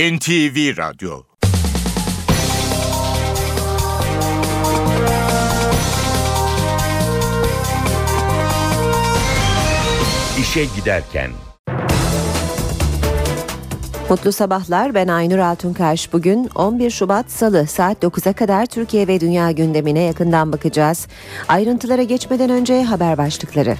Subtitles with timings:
[0.00, 1.22] NTV Radyo
[10.40, 11.30] İşe Giderken
[14.10, 16.12] Mutlu sabahlar ben Aynur Altunkaş.
[16.12, 21.06] Bugün 11 Şubat Salı saat 9'a kadar Türkiye ve dünya gündemine yakından bakacağız.
[21.48, 23.76] Ayrıntılara geçmeden önce haber başlıkları.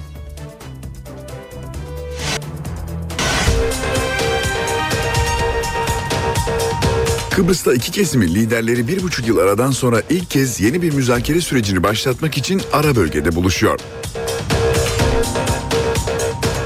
[7.41, 11.83] Kıbrıs'ta iki kesimin liderleri bir buçuk yıl aradan sonra ilk kez yeni bir müzakere sürecini
[11.83, 13.79] başlatmak için ara bölgede buluşuyor.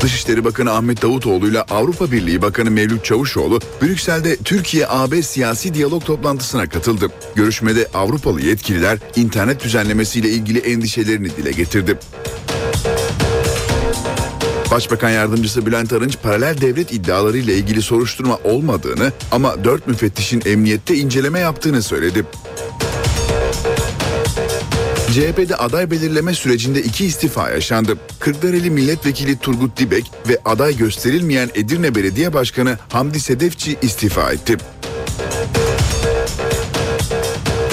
[0.01, 6.69] Dışişleri Bakanı Ahmet Davutoğlu ile Avrupa Birliği Bakanı Mevlüt Çavuşoğlu Brüksel'de Türkiye-AB siyasi diyalog toplantısına
[6.69, 7.11] katıldı.
[7.35, 11.97] Görüşmede Avrupalı yetkililer internet düzenlemesiyle ilgili endişelerini dile getirdi.
[14.71, 20.95] Başbakan Yardımcısı Bülent Arınç paralel devlet iddiaları ile ilgili soruşturma olmadığını ama dört müfettişin emniyette
[20.95, 22.25] inceleme yaptığını söyledi.
[25.13, 27.97] CHP'de aday belirleme sürecinde iki istifa yaşandı.
[28.19, 34.57] Kırklareli Milletvekili Turgut Dibek ve aday gösterilmeyen Edirne Belediye Başkanı Hamdi Sedefçi istifa etti.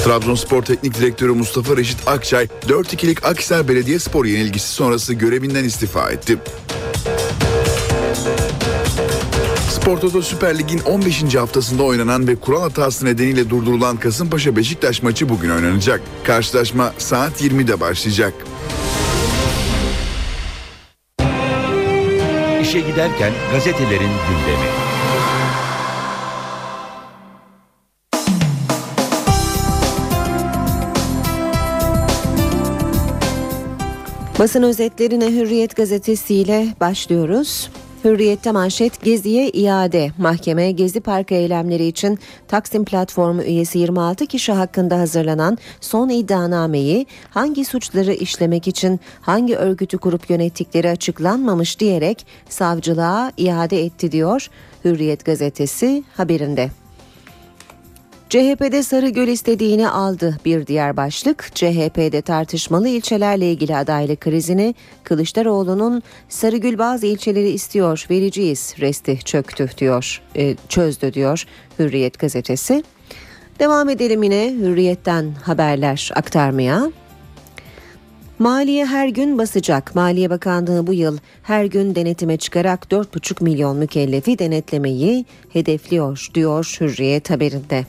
[0.04, 6.38] Trabzonspor Teknik Direktörü Mustafa Reşit Akçay 4-2'lik Akhisar Belediyespor yenilgisi sonrası görevinden istifa etti.
[9.82, 11.34] Spor Toto Süper Lig'in 15.
[11.34, 16.00] haftasında oynanan ve kural hatası nedeniyle durdurulan Kasımpaşa Beşiktaş maçı bugün oynanacak.
[16.24, 18.34] Karşılaşma saat 20'de başlayacak.
[22.62, 24.68] İşe giderken gazetelerin gündemi.
[34.38, 37.70] Basın özetlerine Hürriyet gazetesiyle başlıyoruz.
[38.04, 40.10] Hürriyette manşet Gezi'ye iade.
[40.18, 47.64] Mahkeme Gezi Parkı eylemleri için Taksim Platformu üyesi 26 kişi hakkında hazırlanan son iddianameyi hangi
[47.64, 54.48] suçları işlemek için hangi örgütü kurup yönettikleri açıklanmamış diyerek savcılığa iade etti diyor
[54.84, 56.81] Hürriyet gazetesi haberinde.
[58.32, 61.50] CHP'de Sarıgöl istediğini aldı bir diğer başlık.
[61.54, 70.22] CHP'de tartışmalı ilçelerle ilgili adaylık krizini Kılıçdaroğlu'nun Sarıgül bazı ilçeleri istiyor vereceğiz resti çöktü diyor
[70.36, 71.44] e, çözdü diyor
[71.78, 72.84] Hürriyet gazetesi.
[73.58, 76.90] Devam edelim yine Hürriyet'ten haberler aktarmaya.
[78.38, 79.94] Maliye her gün basacak.
[79.94, 87.30] Maliye Bakanlığı bu yıl her gün denetime çıkarak 4,5 milyon mükellefi denetlemeyi hedefliyor diyor Hürriyet
[87.30, 87.84] haberinde.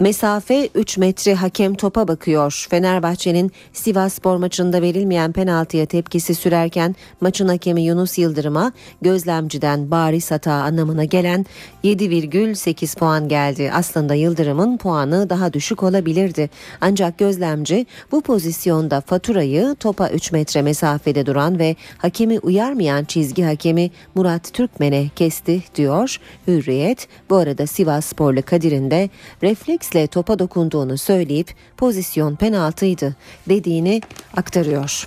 [0.00, 2.66] Mesafe 3 metre hakem topa bakıyor.
[2.70, 8.72] Fenerbahçe'nin Sivas Spor maçında verilmeyen penaltıya tepkisi sürerken maçın hakemi Yunus Yıldırım'a
[9.02, 11.46] gözlemciden bariz hata anlamına gelen
[11.84, 13.70] 7,8 puan geldi.
[13.74, 16.50] Aslında Yıldırım'ın puanı daha düşük olabilirdi.
[16.80, 23.90] Ancak gözlemci bu pozisyonda faturayı topa 3 metre mesafede duran ve hakemi uyarmayan çizgi hakemi
[24.14, 26.16] Murat Türkmen'e kesti diyor
[26.46, 27.08] Hürriyet.
[27.30, 29.10] Bu arada Sivas Sporlu Kadir'in de
[29.42, 33.14] refleks refleksle topa dokunduğunu söyleyip pozisyon penaltıydı
[33.48, 34.00] dediğini
[34.36, 35.06] aktarıyor.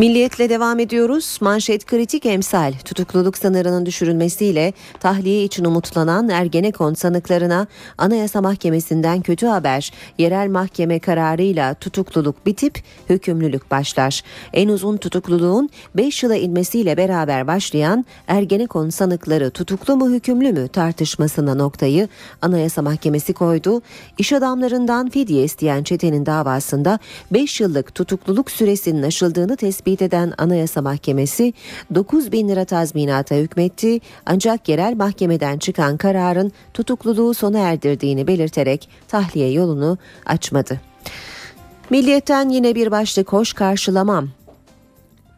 [0.00, 1.38] Milliyetle devam ediyoruz.
[1.40, 7.66] Manşet kritik emsal tutukluluk sınırının düşürülmesiyle tahliye için umutlanan Ergenekon sanıklarına
[7.98, 9.92] Anayasa Mahkemesi'nden kötü haber.
[10.18, 14.22] Yerel mahkeme kararıyla tutukluluk bitip hükümlülük başlar.
[14.52, 21.54] En uzun tutukluluğun 5 yıla inmesiyle beraber başlayan Ergenekon sanıkları tutuklu mu hükümlü mü tartışmasına
[21.54, 22.08] noktayı
[22.42, 23.82] Anayasa Mahkemesi koydu.
[24.18, 26.98] İş adamlarından fidye isteyen çetenin davasında
[27.30, 31.52] 5 yıllık tutukluluk süresinin aşıldığını tespit tespit eden Anayasa Mahkemesi
[31.94, 39.50] 9 bin lira tazminata hükmetti ancak yerel mahkemeden çıkan kararın tutukluluğu sona erdirdiğini belirterek tahliye
[39.52, 40.80] yolunu açmadı.
[41.90, 44.28] Milliyetten yine bir başlık hoş karşılamam.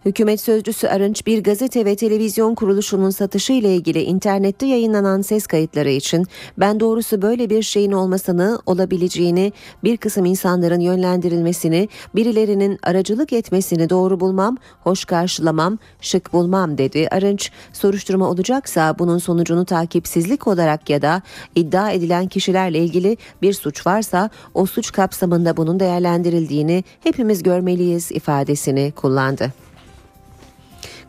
[0.04, 5.90] Hükümet sözcüsü Arınç bir gazete ve televizyon kuruluşunun satışı ile ilgili internette yayınlanan ses kayıtları
[5.90, 6.26] için
[6.58, 9.52] ben doğrusu böyle bir şeyin olmasını, olabileceğini,
[9.84, 17.08] bir kısım insanların yönlendirilmesini, birilerinin aracılık etmesini doğru bulmam, hoş karşılamam, şık bulmam dedi.
[17.10, 21.22] Arınç soruşturma olacaksa bunun sonucunu takipsizlik olarak ya da
[21.54, 28.92] iddia edilen kişilerle ilgili bir suç varsa o suç kapsamında bunun değerlendirildiğini hepimiz görmeliyiz ifadesini
[28.96, 29.52] kullandı.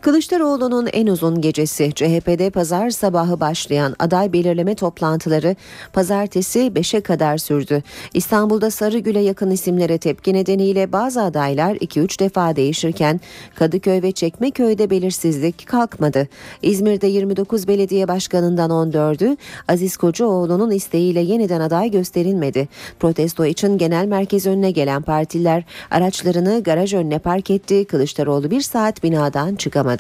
[0.03, 5.55] Kılıçdaroğlu'nun en uzun gecesi CHP'de pazar sabahı başlayan aday belirleme toplantıları
[5.93, 7.83] pazartesi 5'e kadar sürdü.
[8.13, 13.21] İstanbul'da Sarıgül'e yakın isimlere tepki nedeniyle bazı adaylar 2-3 defa değişirken
[13.55, 16.27] Kadıköy ve Çekmeköy'de belirsizlik kalkmadı.
[16.61, 22.67] İzmir'de 29 belediye başkanından 14'ü Aziz Kocaoğlu'nun isteğiyle yeniden aday gösterilmedi.
[22.99, 27.85] Protesto için genel merkez önüne gelen partiler araçlarını garaj önüne park etti.
[27.85, 29.92] Kılıçdaroğlu bir saat binadan çıkamadı.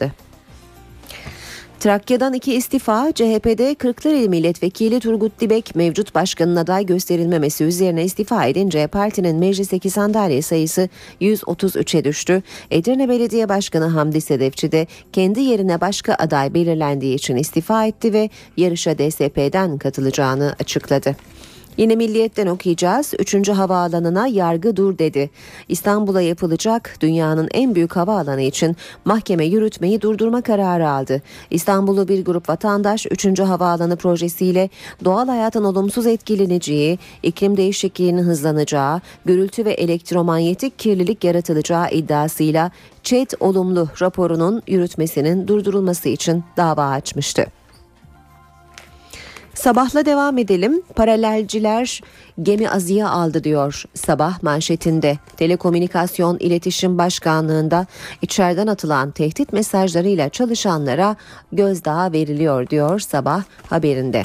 [1.83, 8.87] Trakya'dan iki istifa, CHP'de Kırklareli Milletvekili Turgut Dibek mevcut başkanın aday gösterilmemesi üzerine istifa edince
[8.87, 10.89] partinin meclisteki sandalye sayısı
[11.21, 12.43] 133'e düştü.
[12.71, 18.29] Edirne Belediye Başkanı Hamdi Sedefçi de kendi yerine başka aday belirlendiği için istifa etti ve
[18.57, 21.15] yarışa DSP'den katılacağını açıkladı.
[21.77, 23.13] Yine Milliyet'ten okuyacağız.
[23.19, 25.29] Üçüncü havaalanına yargı dur dedi.
[25.69, 28.75] İstanbul'a yapılacak dünyanın en büyük havaalanı için
[29.05, 31.21] mahkeme yürütmeyi durdurma kararı aldı.
[31.49, 34.69] İstanbul'u bir grup vatandaş üçüncü havaalanı projesiyle
[35.05, 42.71] doğal hayatın olumsuz etkileneceği, iklim değişikliğinin hızlanacağı, gürültü ve elektromanyetik kirlilik yaratılacağı iddiasıyla
[43.03, 47.62] ÇED olumlu raporunun yürütmesinin durdurulması için dava açmıştı.
[49.53, 50.81] Sabahla devam edelim.
[50.95, 52.01] Paralelciler
[52.41, 55.17] gemi azıya aldı diyor sabah manşetinde.
[55.37, 57.85] Telekomünikasyon İletişim Başkanlığı'nda
[58.21, 61.15] içeriden atılan tehdit mesajlarıyla çalışanlara
[61.51, 64.23] gözdağı veriliyor diyor sabah haberinde.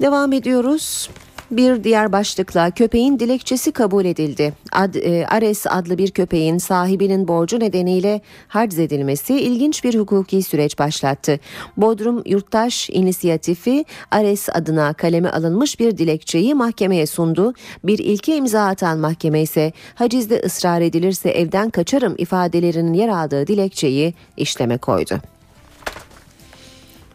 [0.00, 1.10] Devam ediyoruz.
[1.50, 4.52] Bir diğer başlıkla köpeğin dilekçesi kabul edildi.
[4.72, 10.78] Ad, e, Ares adlı bir köpeğin sahibinin borcu nedeniyle harc edilmesi ilginç bir hukuki süreç
[10.78, 11.40] başlattı.
[11.76, 17.54] Bodrum Yurttaş İnisiyatifi Ares adına kaleme alınmış bir dilekçeyi mahkemeye sundu.
[17.84, 24.14] Bir ilke imza atan mahkeme ise hacizde ısrar edilirse evden kaçarım ifadelerinin yer aldığı dilekçeyi
[24.36, 25.20] işleme koydu.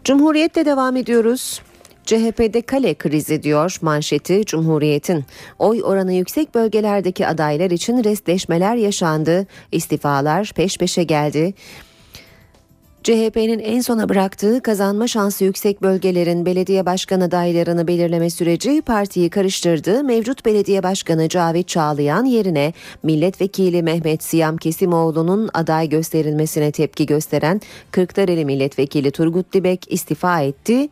[0.04, 1.62] Cumhuriyet'te devam ediyoruz.
[2.06, 5.26] CHP'de kale krizi diyor manşeti Cumhuriyet'in.
[5.60, 11.54] Oy oranı yüksek bölgelerdeki adaylar için restleşmeler yaşandı, istifalar peş peşe geldi.
[13.04, 20.04] CHP'nin en sona bıraktığı kazanma şansı yüksek bölgelerin belediye başkan adaylarını belirleme süreci partiyi karıştırdı.
[20.04, 22.74] Mevcut belediye başkanı Cavit Çağlayan yerine
[23.04, 27.62] milletvekili Mehmet Siyam Kesimoğlu'nun aday gösterilmesine tepki gösteren
[27.92, 30.90] Kırklareli milletvekili Turgut Dibek istifa etti.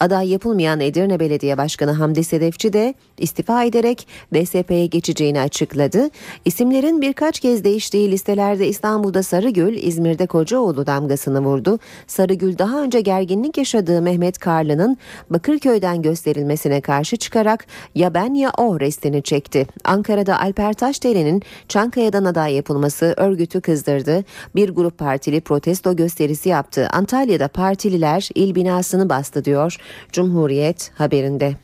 [0.00, 6.10] Aday yapılmayan Edirne Belediye Başkanı Hamdi Sedefçi de istifa ederek DSP'ye geçeceğini açıkladı.
[6.44, 11.78] İsimlerin birkaç kez değiştiği listelerde İstanbul'da Sarıgül, İzmir'de Kocaoğlu damgasını vurdu vurdu.
[12.06, 14.96] Sarıgül daha önce gerginlik yaşadığı Mehmet Karlı'nın
[15.30, 19.66] Bakırköy'den gösterilmesine karşı çıkarak ya ben ya o restini çekti.
[19.84, 24.24] Ankara'da Alper Taşdelen'in Çankaya'dan aday yapılması örgütü kızdırdı.
[24.54, 26.88] Bir grup partili protesto gösterisi yaptı.
[26.92, 29.76] Antalya'da partililer il binasını bastı diyor
[30.12, 31.54] Cumhuriyet haberinde.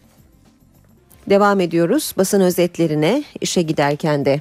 [1.31, 4.40] Devam ediyoruz basın özetlerine işe giderken de.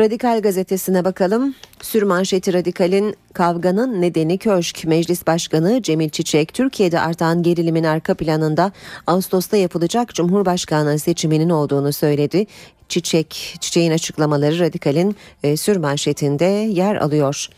[0.00, 1.54] Radikal gazetesine bakalım.
[1.82, 4.84] Sürmanşeti Radikal'in kavganın nedeni köşk.
[4.84, 8.72] Meclis Başkanı Cemil Çiçek, Türkiye'de artan gerilimin arka planında
[9.06, 12.46] Ağustos'ta yapılacak Cumhurbaşkanı seçiminin olduğunu söyledi.
[12.92, 17.48] Çiçek, Çiçek'in açıklamaları Radikal'in e, sür manşetinde yer alıyor.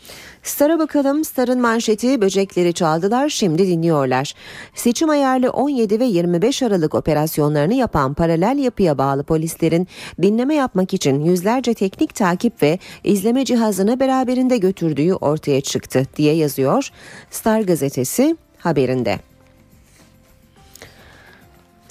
[0.43, 1.25] Star'a bakalım.
[1.25, 4.33] Star'ın manşeti böcekleri çaldılar şimdi dinliyorlar.
[4.75, 9.87] Seçim ayarlı 17 ve 25 Aralık operasyonlarını yapan paralel yapıya bağlı polislerin
[10.21, 16.89] dinleme yapmak için yüzlerce teknik takip ve izleme cihazını beraberinde götürdüğü ortaya çıktı diye yazıyor
[17.31, 19.34] Star gazetesi haberinde.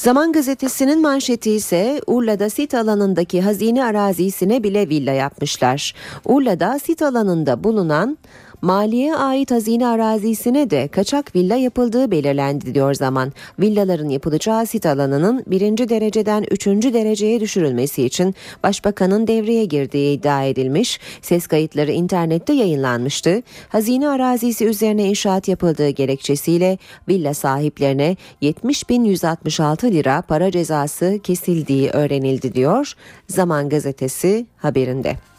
[0.04, 5.94] Zaman gazetesinin manşeti ise Urla'da sit alanındaki hazine arazisine bile villa yapmışlar.
[6.25, 8.18] Urla'da sit alanında bulunan
[8.64, 13.33] Maliye ait hazine arazisine de kaçak villa yapıldığı belirlendi diyor zaman.
[13.59, 21.00] Villaların yapılacağı sit alanının birinci dereceden üçüncü dereceye düşürülmesi için başbakanın devreye girdiği iddia edilmiş.
[21.23, 23.42] Ses kayıtları internette yayınlanmıştı.
[23.68, 26.78] Hazine arazisi üzerine inşaat yapıldığı gerekçesiyle
[27.09, 32.92] villa sahiplerine 70.166 lira para cezası kesildiği öğrenildi diyor
[33.28, 35.33] Zaman gazetesi haberinde.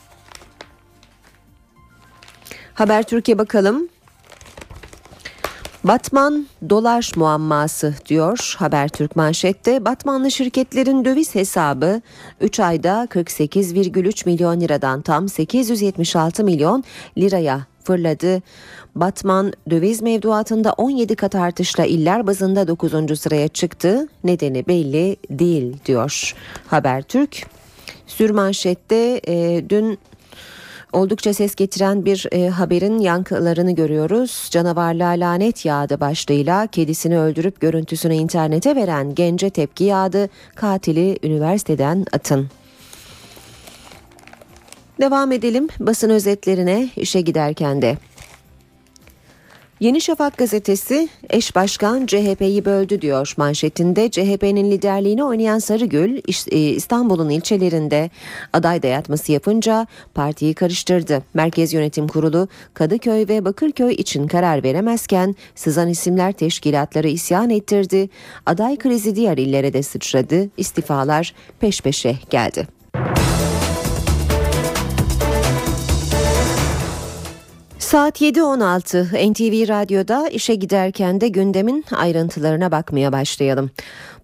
[2.75, 3.88] Haber Türkiye bakalım.
[5.84, 9.86] Batman dolar muamması diyor Habertürk manşette.
[9.86, 12.01] Batmanlı şirketlerin döviz hesabı
[12.41, 16.84] 3 ayda 48,3 milyon liradan tam 876 milyon
[17.17, 18.41] liraya fırladı.
[18.96, 23.20] Batman döviz mevduatında 17 kat artışla iller bazında 9.
[23.20, 24.08] sıraya çıktı.
[24.24, 26.34] Nedeni belli değil diyor
[26.67, 27.46] Habertürk.
[28.08, 30.00] Sürmanşette e, dün
[30.95, 34.47] oldukça ses getiren bir e, haberin yankılarını görüyoruz.
[34.51, 40.29] Canavarlığa lanet yağdı başlığıyla kedisini öldürüp görüntüsünü internete veren gence tepki yağdı.
[40.55, 42.49] Katili üniversiteden atın.
[45.01, 47.97] Devam edelim basın özetlerine işe giderken de.
[49.79, 54.12] Yeni Şafak gazetesi eş başkan CHP'yi böldü diyor manşetinde.
[54.12, 56.17] CHP'nin liderliğini oynayan Sarıgül
[56.51, 58.10] e, İstanbul'un ilçelerinde
[58.53, 61.24] aday dayatması yapınca partiyi karıştırdı.
[61.34, 68.10] Merkez Yönetim Kurulu Kadıköy ve Bakırköy için karar veremezken sızan isimler teşkilatları isyan ettirdi.
[68.46, 70.50] Aday krizi diğer illere de sıçradı.
[70.58, 72.67] İstifalar peş peşe geldi.
[77.85, 83.71] Saat 7.16 NTV Radyo'da işe giderken de gündemin ayrıntılarına bakmaya başlayalım.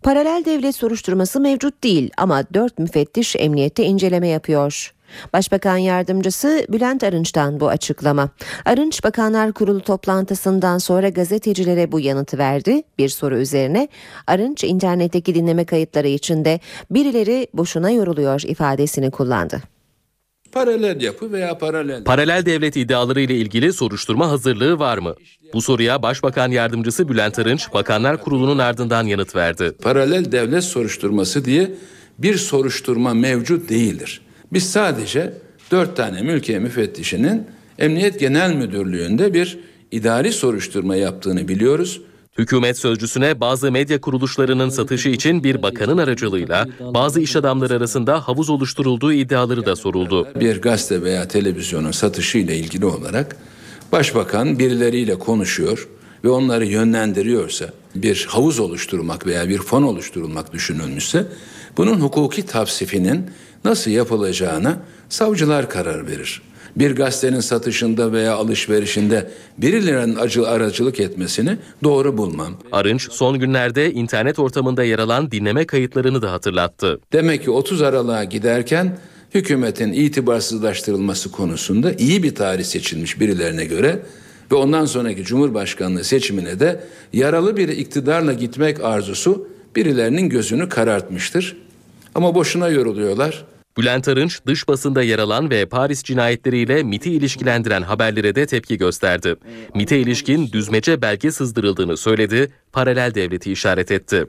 [0.03, 4.93] Paralel devlet soruşturması mevcut değil ama 4 müfettiş emniyette inceleme yapıyor.
[5.33, 8.29] Başbakan yardımcısı Bülent Arınç'tan bu açıklama.
[8.65, 12.83] Arınç Bakanlar Kurulu toplantısından sonra gazetecilere bu yanıtı verdi.
[12.97, 13.87] Bir soru üzerine
[14.27, 16.59] Arınç internetteki dinleme kayıtları içinde
[16.91, 19.61] birileri boşuna yoruluyor ifadesini kullandı.
[20.51, 22.03] Paralel yapı veya paralel...
[22.03, 25.15] Paralel devlet iddiaları ile ilgili soruşturma hazırlığı var mı?
[25.53, 29.72] Bu soruya Başbakan Yardımcısı Bülent Arınç, Bakanlar Kurulu'nun ardından yanıt verdi.
[29.81, 31.72] Paralel devlet soruşturması diye
[32.17, 34.22] bir soruşturma mevcut değildir.
[34.53, 35.34] Biz sadece
[35.72, 37.48] dört tane mülkiye müfettişinin
[37.79, 39.60] Emniyet Genel Müdürlüğü'nde bir
[39.91, 42.01] idari soruşturma yaptığını biliyoruz.
[42.38, 48.50] Hükümet sözcüsüne bazı medya kuruluşlarının satışı için bir bakanın aracılığıyla bazı iş adamları arasında havuz
[48.50, 50.27] oluşturulduğu iddiaları da soruldu.
[50.39, 53.38] Bir gazete veya televizyonun satışı ile ilgili olarak
[53.91, 55.88] başbakan birileriyle konuşuyor
[56.23, 61.27] ve onları yönlendiriyorsa bir havuz oluşturmak veya bir fon oluşturulmak düşünülmüşse
[61.77, 63.31] bunun hukuki tavsifinin
[63.65, 64.77] nasıl yapılacağına
[65.09, 66.41] savcılar karar verir
[66.75, 72.53] bir gazetenin satışında veya alışverişinde birilerinin acı aracılık etmesini doğru bulmam.
[72.71, 76.99] Arınç son günlerde internet ortamında yer alan dinleme kayıtlarını da hatırlattı.
[77.13, 78.97] Demek ki 30 Aralık'a giderken
[79.33, 83.99] hükümetin itibarsızlaştırılması konusunda iyi bir tarih seçilmiş birilerine göre
[84.51, 91.57] ve ondan sonraki Cumhurbaşkanlığı seçimine de yaralı bir iktidarla gitmek arzusu birilerinin gözünü karartmıştır.
[92.15, 93.45] Ama boşuna yoruluyorlar.
[93.77, 99.35] Bülent Arınç dış basında yer alan ve Paris cinayetleriyle MIT'i ilişkilendiren haberlere de tepki gösterdi.
[99.75, 104.25] MIT'e ilişkin düzmece belge sızdırıldığını söyledi, paralel devleti işaret etti.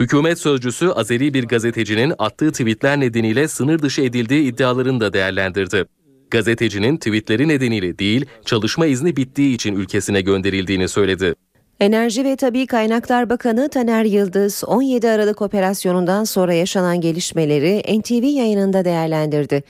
[0.00, 5.84] Hükümet sözcüsü Azeri bir gazetecinin attığı tweetler nedeniyle sınır dışı edildiği iddialarını da değerlendirdi.
[6.30, 11.34] Gazetecinin tweetleri nedeniyle değil, çalışma izni bittiği için ülkesine gönderildiğini söyledi.
[11.80, 18.84] Enerji ve Tabi Kaynaklar Bakanı Taner Yıldız 17 Aralık operasyonundan sonra yaşanan gelişmeleri NTV yayınında
[18.84, 19.62] değerlendirdi.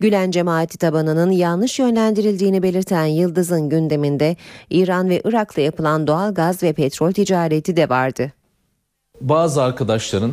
[0.00, 4.36] Gülen cemaati tabanının yanlış yönlendirildiğini belirten Yıldız'ın gündeminde
[4.70, 8.32] İran ve Irak'la yapılan doğal gaz ve petrol ticareti de vardı.
[9.20, 10.32] Bazı arkadaşların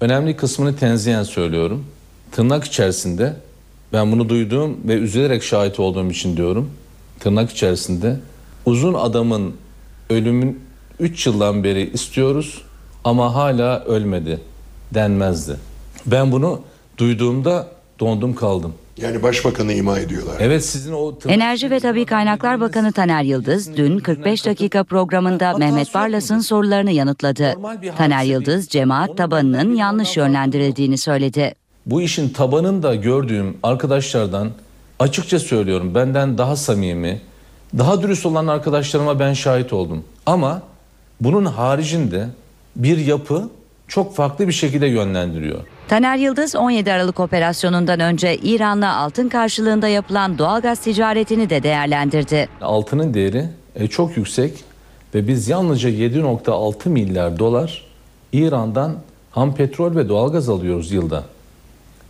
[0.00, 1.86] önemli kısmını tenzihen söylüyorum.
[2.32, 3.36] Tırnak içerisinde
[3.92, 6.70] ben bunu duyduğum ve üzülerek şahit olduğum için diyorum.
[7.20, 8.16] Tırnak içerisinde
[8.66, 9.54] uzun adamın
[10.10, 10.67] ölümün
[11.00, 12.62] 3 yıldan beri istiyoruz
[13.04, 14.40] ama hala ölmedi
[14.94, 15.56] denmezdi.
[16.06, 16.60] Ben bunu
[16.98, 17.68] duyduğumda
[18.00, 18.74] dondum kaldım.
[18.96, 20.36] Yani başbakanı ima ediyorlar.
[20.40, 25.94] Evet sizin o Enerji ve Tabi Kaynaklar Bakanı Taner Yıldız dün 45 dakika programında Mehmet
[25.94, 27.54] Barlas'ın sorularını yanıtladı.
[27.98, 31.54] Taner Yıldız cemaat tabanının yanlış yönlendirildiğini söyledi.
[31.86, 34.50] Bu işin tabanında gördüğüm arkadaşlardan
[34.98, 37.20] açıkça söylüyorum benden daha samimi,
[37.78, 40.04] daha dürüst olan arkadaşlarıma ben şahit oldum.
[40.26, 40.62] Ama
[41.20, 42.26] bunun haricinde
[42.76, 43.48] bir yapı
[43.88, 45.58] çok farklı bir şekilde yönlendiriyor.
[45.88, 52.48] Taner Yıldız 17 Aralık operasyonundan önce İran'la altın karşılığında yapılan doğalgaz ticaretini de değerlendirdi.
[52.60, 53.44] Altının değeri
[53.74, 54.64] e, çok yüksek
[55.14, 57.84] ve biz yalnızca 7.6 milyar dolar
[58.32, 58.96] İran'dan
[59.30, 61.24] ham petrol ve doğalgaz alıyoruz yılda.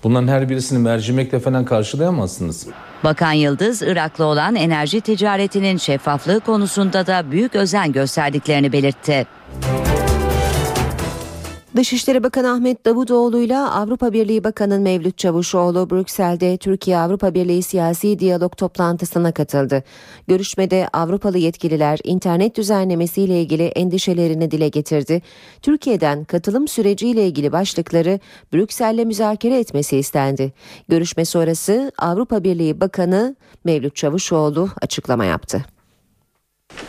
[0.05, 2.67] Bunların her birisini mercimekle falan karşılayamazsınız.
[3.05, 9.27] Bakan Yıldız, Irak'la olan enerji ticaretinin şeffaflığı konusunda da büyük özen gösterdiklerini belirtti.
[11.79, 18.57] Dışişleri Bakanı Ahmet Davutoğlu ile Avrupa Birliği Bakanı Mevlüt Çavuşoğlu Brüksel'de Türkiye-Avrupa Birliği siyasi diyalog
[18.57, 19.85] toplantısına katıldı.
[20.29, 25.23] Görüşmede Avrupalı yetkililer internet düzenlemesiyle ilgili endişelerini dile getirdi.
[25.63, 28.21] Türkiye'den katılım süreciyle ilgili başlıkları
[28.53, 30.53] Brüksel'le müzakere etmesi istendi.
[30.89, 35.65] Görüşme sonrası Avrupa Birliği Bakanı Mevlüt Çavuşoğlu açıklama yaptı.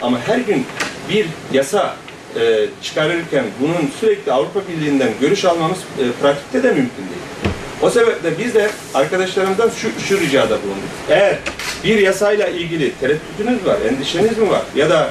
[0.02, 0.66] Ama her gün
[1.10, 1.96] bir yasa
[2.36, 7.54] e, çıkarırken bunun sürekli Avrupa Birliği'nden görüş almamız e, pratikte de mümkün değil.
[7.82, 10.90] O sebeple biz de arkadaşlarımızdan şu, şu ricada bulunduk.
[11.10, 11.38] Eğer
[11.84, 15.10] bir yasayla ilgili tereddütünüz var, endişeniz mi var ya da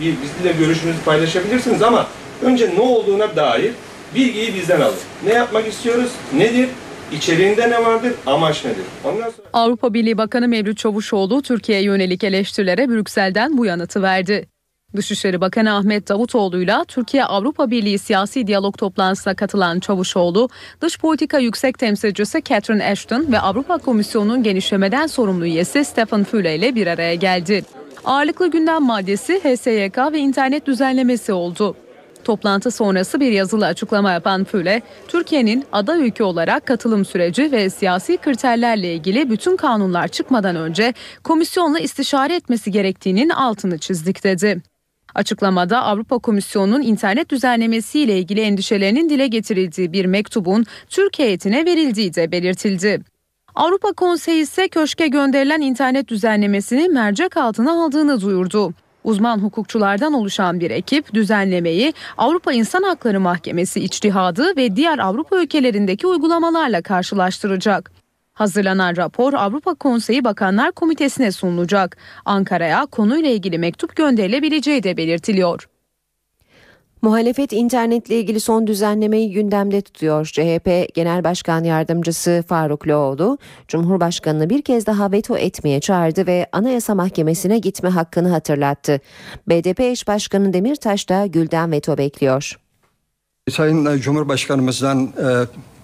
[0.00, 2.06] bir bizimle görüşünüzü paylaşabilirsiniz ama
[2.42, 3.72] önce ne olduğuna dair
[4.14, 4.98] bilgiyi bizden alın.
[5.26, 6.10] Ne yapmak istiyoruz?
[6.36, 6.68] Nedir?
[7.12, 8.12] İçeriğinde ne vardır?
[8.26, 8.84] Amaç nedir?
[9.04, 9.48] Ondan sonra...
[9.52, 14.46] Avrupa Birliği Bakanı Mevlüt Çavuşoğlu Türkiye'ye yönelik eleştirilere Brüksel'den bu yanıtı verdi.
[14.96, 20.48] Dışişleri Bakanı Ahmet Davutoğlu'yla Türkiye Avrupa Birliği siyasi diyalog toplantısına katılan Çavuşoğlu,
[20.80, 26.74] dış politika yüksek temsilcisi Catherine Ashton ve Avrupa Komisyonu'nun genişlemeden sorumlu üyesi Stephen Füle ile
[26.74, 27.64] bir araya geldi.
[28.04, 31.76] Ağırlıklı gündem maddesi HSYK ve internet düzenlemesi oldu.
[32.24, 38.16] Toplantı sonrası bir yazılı açıklama yapan Füle, Türkiye'nin aday ülke olarak katılım süreci ve siyasi
[38.16, 40.94] kriterlerle ilgili bütün kanunlar çıkmadan önce
[41.24, 44.69] komisyonla istişare etmesi gerektiğinin altını çizdik dedi.
[45.14, 52.32] Açıklamada Avrupa Komisyonu'nun internet düzenlemesiyle ilgili endişelerinin dile getirildiği bir mektubun Türk heyetine verildiği de
[52.32, 53.00] belirtildi.
[53.54, 58.74] Avrupa Konseyi ise köşke gönderilen internet düzenlemesini mercek altına aldığını duyurdu.
[59.04, 66.06] Uzman hukukçulardan oluşan bir ekip düzenlemeyi Avrupa İnsan Hakları Mahkemesi içtihadı ve diğer Avrupa ülkelerindeki
[66.06, 67.99] uygulamalarla karşılaştıracak.
[68.40, 71.96] Hazırlanan rapor Avrupa Konseyi Bakanlar Komitesi'ne sunulacak.
[72.24, 75.68] Ankara'ya konuyla ilgili mektup gönderilebileceği de belirtiliyor.
[77.02, 80.26] Muhalefet internetle ilgili son düzenlemeyi gündemde tutuyor.
[80.26, 86.94] CHP Genel Başkan Yardımcısı Faruk Loğlu, Cumhurbaşkanı'nı bir kez daha veto etmeye çağırdı ve Anayasa
[86.94, 89.00] Mahkemesi'ne gitme hakkını hatırlattı.
[89.48, 92.58] BDP eş başkanı Demirtaş da Gül'den veto bekliyor.
[93.50, 95.28] Sayın Cumhurbaşkanımızdan e,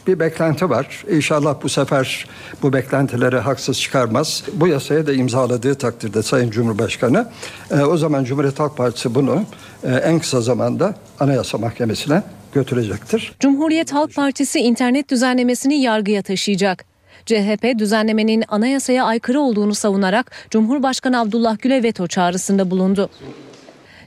[0.06, 1.04] bir beklenti var.
[1.10, 2.26] İnşallah bu sefer
[2.62, 4.42] bu beklentileri haksız çıkarmaz.
[4.52, 7.28] Bu yasaya da imzaladığı takdirde Sayın Cumhurbaşkanı
[7.70, 9.44] e, o zaman Cumhuriyet Halk Partisi bunu
[9.84, 12.22] e, en kısa zamanda Anayasa Mahkemesi'ne
[12.54, 13.32] götürecektir.
[13.40, 16.84] Cumhuriyet Halk Partisi internet düzenlemesini yargıya taşıyacak.
[17.26, 23.10] CHP düzenlemenin anayasaya aykırı olduğunu savunarak Cumhurbaşkanı Abdullah Gül'e veto çağrısında bulundu.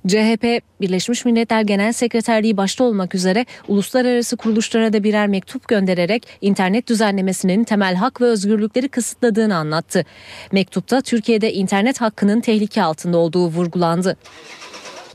[0.08, 6.88] CHP, Birleşmiş Milletler Genel Sekreterliği başta olmak üzere uluslararası kuruluşlara da birer mektup göndererek internet
[6.88, 10.06] düzenlemesinin temel hak ve özgürlükleri kısıtladığını anlattı.
[10.52, 14.18] Mektupta Türkiye'de internet hakkının tehlike altında olduğu vurgulandı.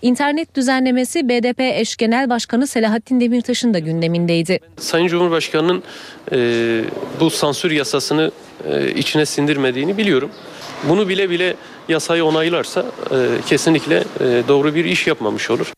[0.02, 4.60] İnternet düzenlemesi BDP eş genel başkanı Selahattin Demirtaş'ın da gündemindeydi.
[4.76, 5.82] Sayın Cumhurbaşkanı'nın
[6.32, 6.84] e,
[7.20, 8.30] bu sansür yasasını
[8.70, 10.30] e, içine sindirmediğini biliyorum.
[10.88, 11.56] Bunu bile bile
[11.88, 13.16] yasayı onaylarsa e,
[13.46, 15.72] kesinlikle e, doğru bir iş yapmamış olur.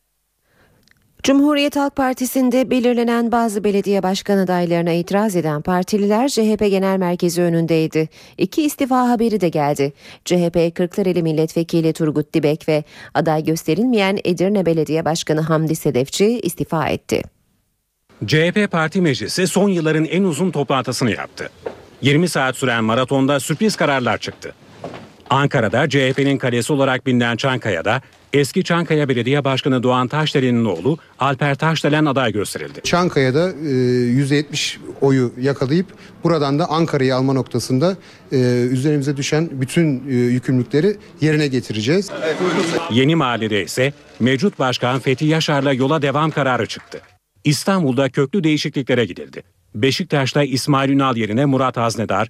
[1.27, 8.09] Cumhuriyet Halk Partisi'nde belirlenen bazı belediye başkan adaylarına itiraz eden partililer CHP Genel Merkezi önündeydi.
[8.39, 9.93] İki istifa haberi de geldi.
[10.25, 17.23] CHP Kırklareli Milletvekili Turgut Dibek ve aday gösterilmeyen Edirne Belediye Başkanı Hamdi Sedefçi istifa etti.
[18.27, 21.51] CHP Parti Meclisi son yılların en uzun toplantısını yaptı.
[22.03, 24.55] 20 saat süren maratonda sürpriz kararlar çıktı.
[25.31, 32.05] Ankara'da CHP'nin kalesi olarak bilinen Çankaya'da eski Çankaya Belediye Başkanı Doğan Taşdelen'in oğlu Alper Taşdelen
[32.05, 32.81] aday gösterildi.
[32.85, 35.87] Çankaya'da %70 oyu yakalayıp
[36.25, 37.97] buradan da Ankara'yı alma noktasında
[38.33, 38.37] e,
[38.71, 42.11] üzerimize düşen bütün e, yükümlülükleri yerine getireceğiz.
[42.91, 47.01] Yeni mahallede ise mevcut başkan Fethi Yaşar'la yola devam kararı çıktı.
[47.45, 49.43] İstanbul'da köklü değişikliklere gidildi.
[49.75, 52.29] Beşiktaş'ta İsmail Ünal yerine Murat Haznedar,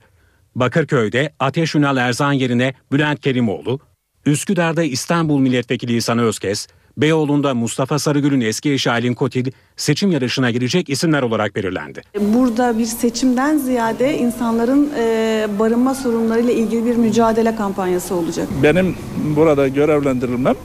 [0.57, 3.81] Bakırköy'de Ateş Ünal Erzan yerine Bülent Kerimoğlu,
[4.27, 6.67] Üsküdar'da İstanbul Milletvekili İhsan Özkes,
[6.97, 12.03] Beyoğlu'nda Mustafa Sarıgül'ün eski eşi Aylin Kotil seçim yarışına girecek isimler olarak belirlendi.
[12.21, 18.49] Burada bir seçimden ziyade insanların e, barınma sorunlarıyla ilgili bir mücadele kampanyası olacak.
[18.63, 18.97] Benim
[19.37, 20.57] burada görevlendirilmem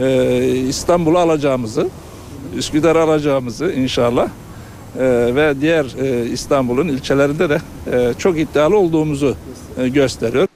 [0.00, 1.88] e, İstanbul'u alacağımızı,
[2.56, 4.28] Üsküdar'ı alacağımızı inşallah
[5.34, 7.60] ve diğer e, İstanbul'un ilçelerinde de
[7.92, 9.36] e, çok iddialı olduğumuzu
[9.78, 10.48] e, gösteriyor.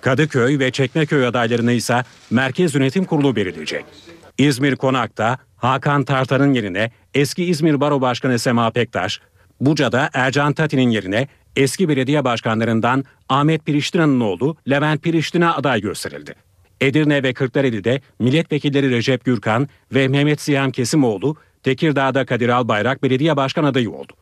[0.00, 3.84] Kadıköy ve Çekmeköy adaylarını ise Merkez Yönetim Kurulu belirleyecek.
[4.38, 9.20] İzmir Konak'ta Hakan Tartan'ın yerine eski İzmir Baro Başkanı Sema Pektaş,
[9.60, 16.34] Buca'da Ercan Tati'nin yerine eski belediye başkanlarından Ahmet Piriştina'nın oğlu Levent Piriştina aday gösterildi.
[16.80, 21.36] Edirne ve Kırklareli'de milletvekilleri Recep Gürkan ve Mehmet Siyam Kesimoğlu,
[21.68, 24.12] Tekirdağ'da Kadir Albayrak belediye başkan adayı oldu.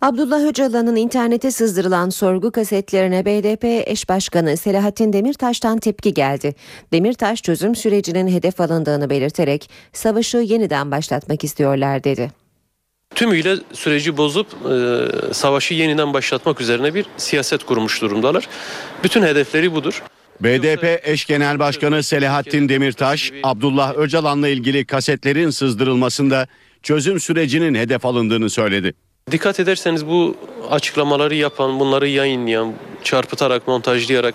[0.00, 6.54] Abdullah Öcalan'ın internete sızdırılan sorgu kasetlerine BDP eş başkanı Selahattin Demirtaş'tan tepki geldi.
[6.92, 12.30] Demirtaş çözüm sürecinin hedef alındığını belirterek savaşı yeniden başlatmak istiyorlar dedi.
[13.14, 18.48] Tümüyle süreci bozup e, savaşı yeniden başlatmak üzerine bir siyaset kurmuş durumdalar.
[19.04, 20.02] Bütün hedefleri budur.
[20.40, 26.46] BDP eş genel başkanı Selahattin Demirtaş, Abdullah Öcalan'la ilgili kasetlerin sızdırılmasında
[26.82, 28.94] çözüm sürecinin hedef alındığını söyledi.
[29.30, 30.36] Dikkat ederseniz bu
[30.70, 32.72] açıklamaları yapan, bunları yayınlayan,
[33.04, 34.34] çarpıtarak, montajlayarak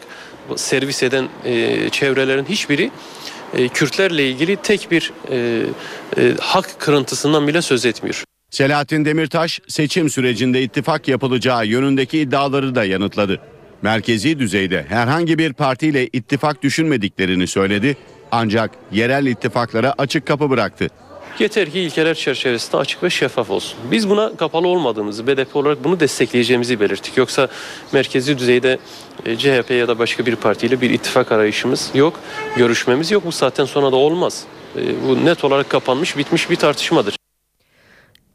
[0.55, 2.91] servis eden e, çevrelerin hiçbiri
[3.53, 5.65] e, Kürtlerle ilgili tek bir e,
[6.17, 8.23] e, hak kırıntısından bile söz etmiyor.
[8.49, 13.39] Selahattin Demirtaş seçim sürecinde ittifak yapılacağı yönündeki iddiaları da yanıtladı.
[13.81, 17.97] Merkezi düzeyde herhangi bir partiyle ittifak düşünmediklerini söyledi
[18.31, 20.87] ancak yerel ittifaklara açık kapı bıraktı.
[21.39, 23.79] Yeter ki ilkeler çerçevesinde açık ve şeffaf olsun.
[23.91, 27.17] Biz buna kapalı olmadığımızı, BDP olarak bunu destekleyeceğimizi belirttik.
[27.17, 27.47] Yoksa
[27.93, 28.79] merkezi düzeyde
[29.25, 32.19] e, CHP ya da başka bir partiyle bir ittifak arayışımız yok,
[32.57, 33.25] görüşmemiz yok.
[33.25, 34.43] Bu saatten sonra da olmaz.
[34.75, 37.18] E, bu net olarak kapanmış, bitmiş bir tartışmadır.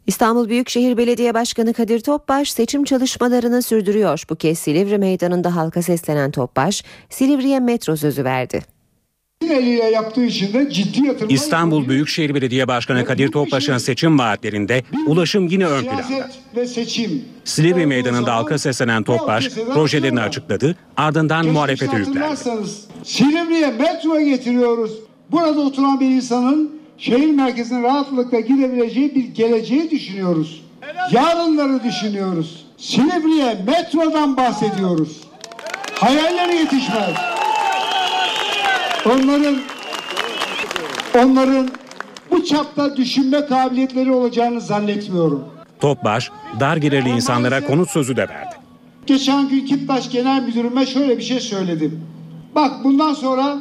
[0.07, 4.23] İstanbul Büyükşehir Belediye Başkanı Kadir Topbaş seçim çalışmalarını sürdürüyor.
[4.31, 8.63] Bu kez Silivri Meydanı'nda halka seslenen Topbaş, Silivri'ye metro sözü verdi.
[9.45, 15.47] eliyle yaptığı için de ciddi yatırımlar İstanbul Büyükşehir Belediye Başkanı Kadir Topbaş'ın seçim vaatlerinde ulaşım
[15.47, 16.31] yine ön planda.
[17.45, 22.37] Silivri Meydanı'nda halka seslenen Topbaş projelerini açıkladı ardından muhalefete yüklendi.
[23.05, 24.93] Silivri'ye metro getiriyoruz.
[25.31, 30.65] Burada oturan bir insanın şehir merkezine rahatlıkla gidebileceği bir geleceği düşünüyoruz.
[31.13, 32.67] Yarınları düşünüyoruz.
[32.77, 35.21] Silivri'ye metrodan bahsediyoruz.
[35.95, 37.15] Hayalleri yetişmez.
[39.07, 39.57] Onların
[41.19, 41.69] onların
[42.31, 45.45] bu çapta düşünme kabiliyetleri olacağını zannetmiyorum.
[45.81, 46.31] Topbaş
[46.61, 48.55] dar gelirli insanlara konut sözü de verdi.
[49.07, 52.01] Geçen gün Kiptaş Genel Müdürüme şöyle bir şey söyledim.
[52.55, 53.57] Bak bundan sonra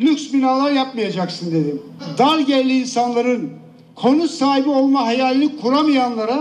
[0.00, 1.82] lüks binalar yapmayacaksın dedim.
[2.18, 3.50] Dar gelirli insanların
[3.94, 6.38] konut sahibi olma hayalini kuramayanlara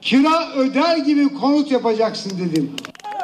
[0.00, 2.70] kira öder gibi konut yapacaksın dedim.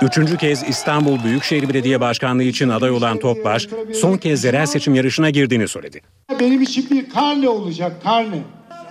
[0.02, 5.30] Üçüncü kez İstanbul Büyükşehir Belediye Başkanlığı için aday olan Topbaş son kez yerel seçim yarışına
[5.30, 6.00] girdiğini söyledi.
[6.40, 8.38] Benim için bir karne olacak karne.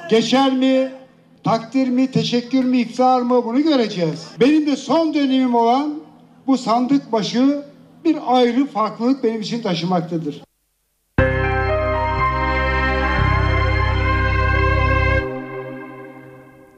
[0.09, 0.91] Geçer mi?
[1.43, 2.11] Takdir mi?
[2.11, 2.77] Teşekkür mü?
[2.77, 3.45] iftihar mı?
[3.45, 4.27] Bunu göreceğiz.
[4.39, 5.93] Benim de son dönemim olan
[6.47, 7.61] bu sandık başı
[8.05, 10.41] bir ayrı farklılık benim için taşımaktadır.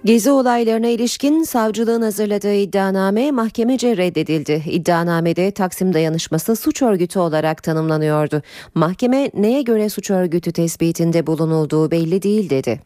[0.08, 4.64] Gezi olaylarına ilişkin savcılığın hazırladığı iddianame mahkemece reddedildi.
[4.66, 8.42] İddianamede Taksim Dayanışması suç örgütü olarak tanımlanıyordu.
[8.76, 12.82] Mahkeme neye göre suç örgütü tespitinde bulunulduğu belli değil dedi.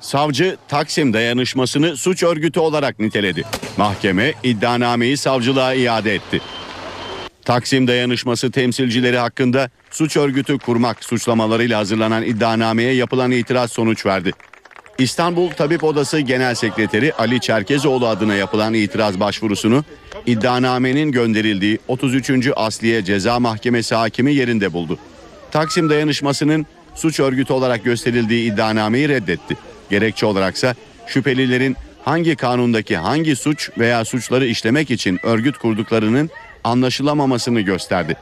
[0.00, 3.44] Savcı Taksim dayanışmasını suç örgütü olarak niteledi.
[3.76, 6.40] Mahkeme iddianameyi savcılığa iade etti.
[7.44, 14.32] Taksim dayanışması temsilcileri hakkında suç örgütü kurmak suçlamalarıyla hazırlanan iddianameye yapılan itiraz sonuç verdi.
[15.08, 19.84] İstanbul Tabip Odası Genel Sekreteri Ali Çerkezoğlu adına yapılan itiraz başvurusunu
[20.26, 22.30] iddianamenin gönderildiği 33.
[22.56, 24.98] Asliye Ceza Mahkemesi hakimi yerinde buldu.
[25.50, 29.56] Taksim dayanışmasının suç örgütü olarak gösterildiği iddianameyi reddetti.
[29.90, 30.74] Gerekçe olaraksa
[31.06, 36.30] şüphelilerin hangi kanundaki hangi suç veya suçları işlemek için örgüt kurduklarının
[36.64, 38.16] anlaşılamamasını gösterdi.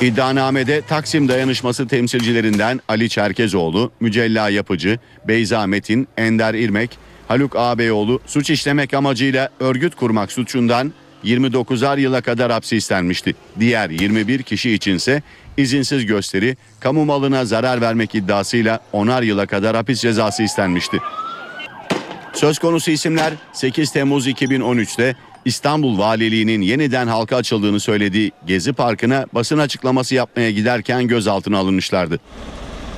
[0.00, 8.50] İddianamede Taksim Dayanışması temsilcilerinden Ali Çerkezoğlu, Mücella Yapıcı, Beyza Metin, Ender İrmek, Haluk Ağabeyoğlu suç
[8.50, 10.92] işlemek amacıyla örgüt kurmak suçundan
[11.24, 13.34] 29'ar yıla kadar hapsi istenmişti.
[13.60, 15.22] Diğer 21 kişi içinse
[15.56, 20.98] izinsiz gösteri, kamu malına zarar vermek iddiasıyla 10'ar yıla kadar hapis cezası istenmişti.
[22.32, 29.58] Söz konusu isimler 8 Temmuz 2013'te İstanbul Valiliği'nin yeniden halka açıldığını söylediği Gezi Parkı'na basın
[29.58, 32.20] açıklaması yapmaya giderken gözaltına alınmışlardı.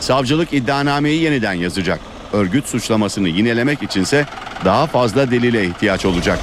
[0.00, 2.00] Savcılık iddianameyi yeniden yazacak.
[2.32, 4.26] Örgüt suçlamasını yinelemek içinse
[4.64, 6.38] daha fazla delile ihtiyaç olacak.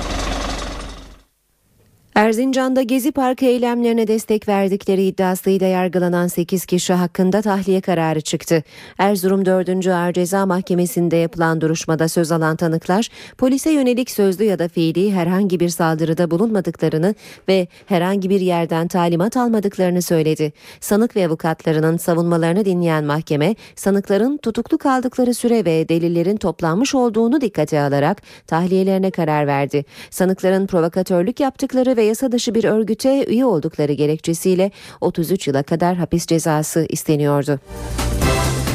[2.16, 8.64] Erzincan'da Gezi Parkı eylemlerine destek verdikleri iddiasıyla yargılanan 8 kişi hakkında tahliye kararı çıktı.
[8.98, 9.88] Erzurum 4.
[9.88, 15.60] Ağır Ceza Mahkemesi'nde yapılan duruşmada söz alan tanıklar polise yönelik sözlü ya da fiili herhangi
[15.60, 17.16] bir saldırıda bulunmadıklarını
[17.48, 20.54] ve herhangi bir yerden talimat almadıklarını söyledi.
[20.80, 27.82] Sanık ve avukatlarının savunmalarını dinleyen mahkeme sanıkların tutuklu kaldıkları süre ve delillerin toplanmış olduğunu dikkate
[27.82, 29.86] alarak tahliyelerine karar verdi.
[30.10, 36.26] Sanıkların provokatörlük yaptıkları ve yasa dışı bir örgüte üye oldukları gerekçesiyle 33 yıla kadar hapis
[36.26, 37.60] cezası isteniyordu.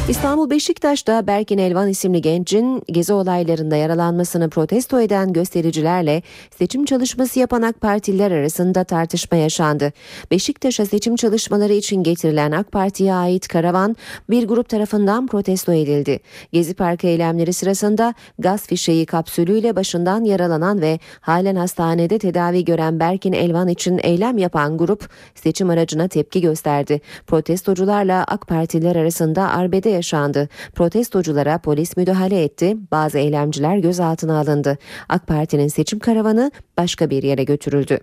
[0.09, 6.23] İstanbul Beşiktaş'ta Berkin Elvan isimli gencin gezi olaylarında yaralanmasını protesto eden göstericilerle
[6.59, 9.93] seçim çalışması yapan AK Partililer arasında tartışma yaşandı.
[10.31, 13.97] Beşiktaş'a seçim çalışmaları için getirilen AK Parti'ye ait karavan
[14.31, 16.21] bir grup tarafından protesto edildi.
[16.53, 23.33] Gezi Parkı eylemleri sırasında gaz fişeği kapsülüyle başından yaralanan ve halen hastanede tedavi gören Berkin
[23.33, 27.01] Elvan için eylem yapan grup seçim aracına tepki gösterdi.
[27.27, 30.49] Protestocularla AK Partililer arasında arbede yaşandı.
[30.75, 32.77] Protestoculara polis müdahale etti.
[32.93, 34.79] Bazı eylemciler gözaltına alındı.
[35.09, 37.99] AK Parti'nin seçim karavanı başka bir yere götürüldü.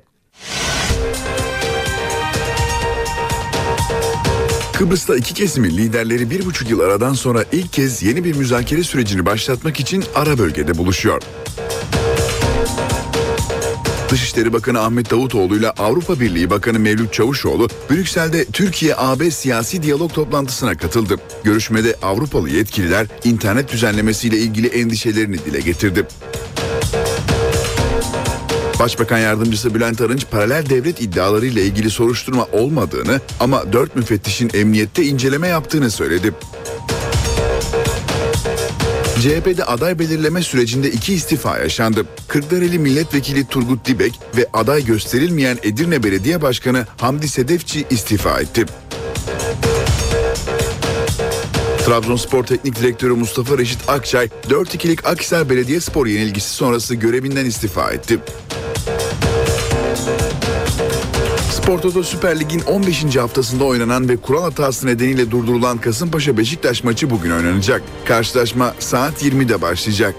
[4.73, 9.25] Kıbrıs'ta iki kesimin liderleri bir buçuk yıl aradan sonra ilk kez yeni bir müzakere sürecini
[9.25, 11.21] başlatmak için ara bölgede buluşuyor.
[14.09, 20.77] Dışişleri Bakanı Ahmet Davutoğlu ile Avrupa Birliği Bakanı Mevlüt Çavuşoğlu Brüksel'de Türkiye-AB siyasi diyalog toplantısına
[20.77, 21.15] katıldı.
[21.43, 26.07] Görüşmede Avrupalı yetkililer internet düzenlemesiyle ilgili endişelerini dile getirdi.
[28.79, 35.03] Başbakan Yardımcısı Bülent Arınç paralel devlet iddiaları ile ilgili soruşturma olmadığını ama dört müfettişin emniyette
[35.03, 36.33] inceleme yaptığını söyledi.
[39.21, 42.05] CHP'de aday belirleme sürecinde iki istifa yaşandı.
[42.27, 48.65] Kırklareli Milletvekili Turgut Dibek ve aday gösterilmeyen Edirne Belediye Başkanı Hamdi Sedefçi istifa etti.
[51.85, 58.19] Trabzonspor Teknik Direktörü Mustafa Reşit Akçay 4-2'lik Akhisar Belediyespor yenilgisi sonrası görevinden istifa etti.
[61.65, 63.15] Spor Toto Süper Lig'in 15.
[63.15, 67.81] haftasında oynanan ve kural hatası nedeniyle durdurulan Kasımpaşa Beşiktaş maçı bugün oynanacak.
[68.07, 70.15] Karşılaşma saat 20'de başlayacak.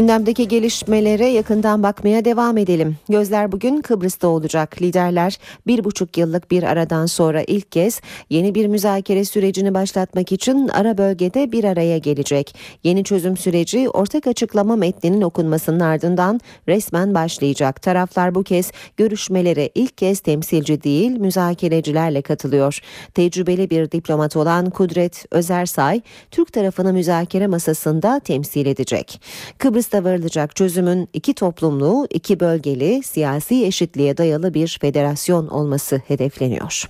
[0.00, 2.96] Gündemdeki gelişmelere yakından bakmaya devam edelim.
[3.08, 4.82] Gözler bugün Kıbrıs'ta olacak.
[4.82, 10.68] Liderler bir buçuk yıllık bir aradan sonra ilk kez yeni bir müzakere sürecini başlatmak için
[10.68, 12.54] ara bölgede bir araya gelecek.
[12.84, 17.82] Yeni çözüm süreci ortak açıklama metninin okunmasının ardından resmen başlayacak.
[17.82, 22.78] Taraflar bu kez görüşmelere ilk kez temsilci değil müzakerecilerle katılıyor.
[23.14, 29.20] Tecrübeli bir diplomat olan Kudret Özersay Türk tarafını müzakere masasında temsil edecek.
[29.58, 36.88] Kıbrıs Kıbrıs'ta varılacak çözümün iki toplumlu, iki bölgeli, siyasi eşitliğe dayalı bir federasyon olması hedefleniyor.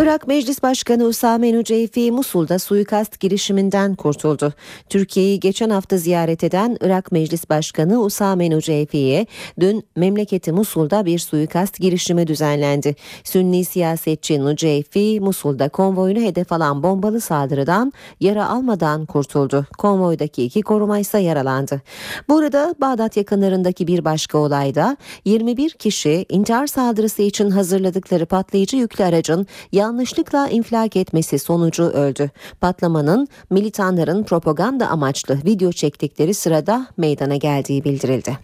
[0.00, 4.52] Irak Meclis Başkanı Usame Nuceyfi Musul'da suikast girişiminden kurtuldu.
[4.88, 9.26] Türkiye'yi geçen hafta ziyaret eden Irak Meclis Başkanı Usame Nuceyfi'ye
[9.60, 12.96] dün memleketi Musul'da bir suikast girişimi düzenlendi.
[13.24, 19.66] Sünni siyasetçi Nuceyfi Musul'da konvoyunu hedef alan bombalı saldırıdan yara almadan kurtuldu.
[19.78, 21.82] Konvoydaki iki koruma ise yaralandı.
[22.28, 29.46] Burada Bağdat yakınlarındaki bir başka olayda 21 kişi intihar saldırısı için hazırladıkları patlayıcı yüklü aracın
[29.84, 32.30] yanlışlıkla infilak etmesi sonucu öldü.
[32.60, 38.38] Patlamanın militanların propaganda amaçlı video çektikleri sırada meydana geldiği bildirildi.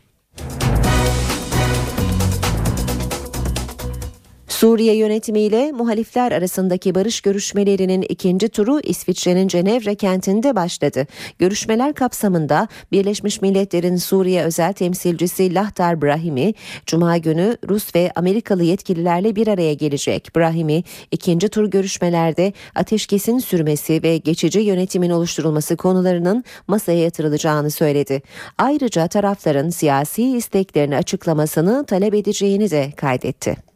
[4.61, 11.07] Suriye yönetimiyle muhalifler arasındaki barış görüşmelerinin ikinci turu İsviçre'nin Cenevre kentinde başladı.
[11.39, 16.55] Görüşmeler kapsamında Birleşmiş Milletler'in Suriye özel temsilcisi Lahtar Brahimi,
[16.87, 20.37] Cuma günü Rus ve Amerikalı yetkililerle bir araya gelecek.
[20.37, 28.23] Brahimi, ikinci tur görüşmelerde ateşkesin sürmesi ve geçici yönetimin oluşturulması konularının masaya yatırılacağını söyledi.
[28.59, 33.70] Ayrıca tarafların siyasi isteklerini açıklamasını talep edeceğini de kaydetti.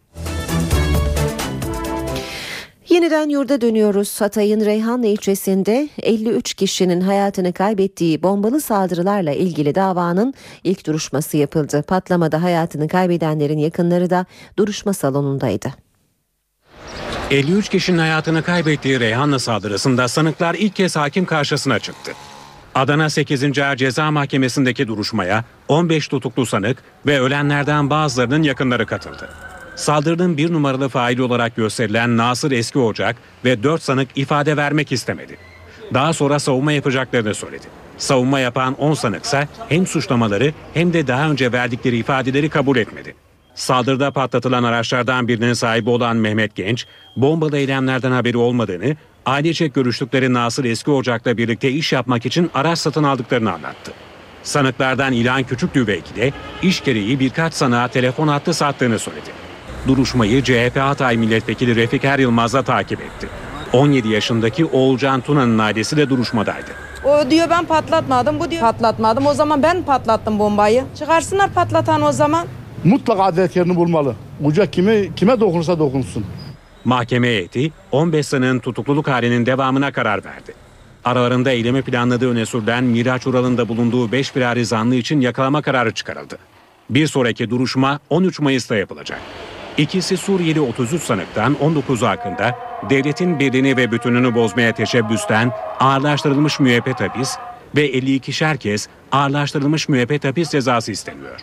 [2.94, 4.20] Yeniden yurda dönüyoruz.
[4.20, 11.84] Hatay'ın Reyhanlı ilçesinde 53 kişinin hayatını kaybettiği bombalı saldırılarla ilgili davanın ilk duruşması yapıldı.
[11.88, 14.26] Patlamada hayatını kaybedenlerin yakınları da
[14.58, 15.68] duruşma salonundaydı.
[17.30, 22.12] 53 kişinin hayatını kaybettiği Reyhanlı saldırısında sanıklar ilk kez hakim karşısına çıktı.
[22.74, 23.58] Adana 8.
[23.58, 29.28] Ağır Ceza Mahkemesi'ndeki duruşmaya 15 tutuklu sanık ve ölenlerden bazılarının yakınları katıldı.
[29.76, 35.36] Saldırının bir numaralı faili olarak gösterilen Nasır Eski Ocak ve dört sanık ifade vermek istemedi.
[35.94, 37.66] Daha sonra savunma yapacaklarını söyledi.
[37.98, 43.14] Savunma yapan 10 sanıksa hem suçlamaları hem de daha önce verdikleri ifadeleri kabul etmedi.
[43.54, 50.64] Saldırıda patlatılan araçlardan birinin sahibi olan Mehmet Genç, bombalı eylemlerden haberi olmadığını, ailecek görüştükleri Nasır
[50.64, 53.92] Eski Ocak'la birlikte iş yapmak için araç satın aldıklarını anlattı.
[54.42, 56.32] Sanıklardan İlhan Küçüklüveyki de
[56.62, 59.43] iş gereği birkaç sanığa telefon hattı sattığını söyledi.
[59.88, 63.28] Duruşmayı CHP Hatay Milletvekili Refik Er Yılmaz'la takip etti.
[63.72, 66.70] 17 yaşındaki Oğulcan Tuna'nın ailesi de duruşmadaydı.
[67.04, 69.26] O diyor ben patlatmadım, bu diyor patlatmadım.
[69.26, 70.84] O zaman ben patlattım bombayı.
[70.98, 72.46] Çıkarsınlar patlatan o zaman.
[72.84, 74.14] Mutlaka adalet yerini bulmalı.
[74.42, 76.24] Uca kimi, kime dokunursa dokunsun.
[76.84, 80.54] Mahkeme heyeti 15 sanığın tutukluluk halinin devamına karar verdi.
[81.04, 85.94] Aralarında eylemi planladığı öne sürülen Miraç Ural'ın da bulunduğu 5 firari zanlı için yakalama kararı
[85.94, 86.38] çıkarıldı.
[86.90, 89.20] Bir sonraki duruşma 13 Mayıs'ta yapılacak.
[89.78, 92.58] İkisi Suriyeli 33 sanıktan 19'u hakkında
[92.90, 97.36] devletin birliğini ve bütününü bozmaya teşebbüsten ağırlaştırılmış müebbet hapis
[97.76, 101.40] ve 52'şer kez ağırlaştırılmış müebbet hapis cezası isteniyor.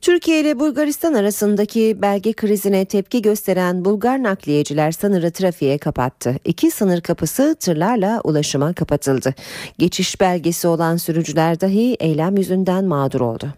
[0.00, 6.36] Türkiye ile Bulgaristan arasındaki belge krizine tepki gösteren Bulgar nakliyeciler sınırı trafiğe kapattı.
[6.44, 9.34] İki sınır kapısı tırlarla ulaşıma kapatıldı.
[9.78, 13.54] Geçiş belgesi olan sürücüler dahi eylem yüzünden mağdur oldu.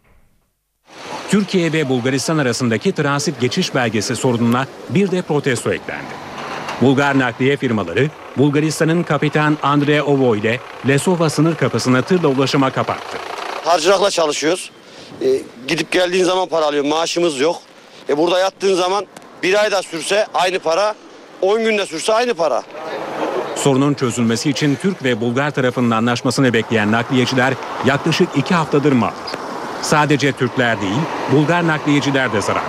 [1.31, 6.29] Türkiye ve Bulgaristan arasındaki transit geçiş belgesi sorununa bir de protesto eklendi.
[6.81, 13.18] Bulgar nakliye firmaları Bulgaristan'ın kapitan Andrei Ovo ile Lesova sınır kapısını tırla ulaşıma kapattı.
[13.64, 14.70] Harcırakla çalışıyoruz.
[15.22, 15.27] E,
[15.68, 16.85] gidip geldiğin zaman para alıyor.
[16.85, 17.57] Maaşımız yok.
[18.09, 19.07] E, burada yattığın zaman
[19.42, 20.94] bir ayda sürse aynı para,
[21.42, 22.62] 10 günde sürse aynı para.
[23.57, 27.55] Sorunun çözülmesi için Türk ve Bulgar tarafının anlaşmasını bekleyen nakliyeciler
[27.87, 29.47] yaklaşık iki haftadır mağdur.
[29.82, 31.00] Sadece Türkler değil,
[31.32, 32.68] Bulgar nakliyeciler de zararlı.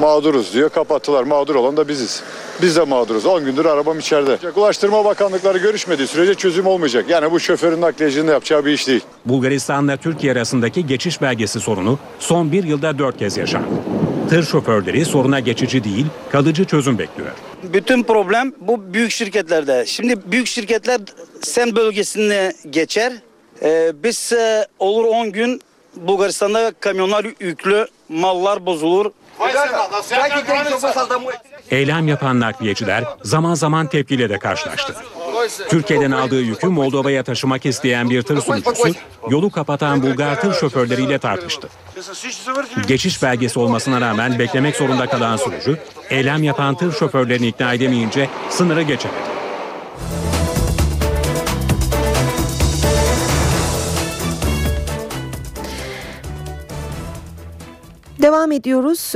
[0.00, 1.24] Mağduruz diyor kapattılar.
[1.24, 2.22] Mağdur olan da biziz.
[2.62, 3.26] Biz de mağduruz.
[3.26, 4.38] 10 gündür arabam içeride.
[4.56, 7.04] Ulaştırma Bakanlıkları görüşmediği sürece çözüm olmayacak.
[7.08, 9.00] Yani bu şoförün nakliyecinin yapacağı bir iş değil.
[9.26, 13.68] Bulgaristan'la Türkiye arasındaki geçiş belgesi sorunu son bir yılda dört kez yaşandı.
[14.30, 17.30] Tır şoförleri soruna geçici değil, kalıcı çözüm bekliyor.
[17.62, 19.84] Bütün problem bu büyük şirketlerde.
[19.86, 21.00] Şimdi büyük şirketler
[21.42, 23.12] sen bölgesine geçer.
[23.62, 25.60] Ee, biz e, olur 10 gün
[25.96, 29.10] Bulgaristan'da kamyonlar yüklü, mallar bozulur.
[31.70, 34.94] Eylem yapan nakliyeciler zaman zaman tepkiyle de karşılaştı.
[35.68, 38.92] Türkiye'den aldığı yükü Moldova'ya taşımak isteyen bir tır sürücüsü
[39.30, 41.68] yolu kapatan Bulgar tır şoförleriyle tartıştı.
[42.86, 45.78] Geçiş belgesi olmasına rağmen beklemek zorunda kalan sürücü,
[46.10, 49.41] eylem yapan tır şoförlerini ikna edemeyince sınırı geçemedi.
[58.22, 59.14] Devam ediyoruz.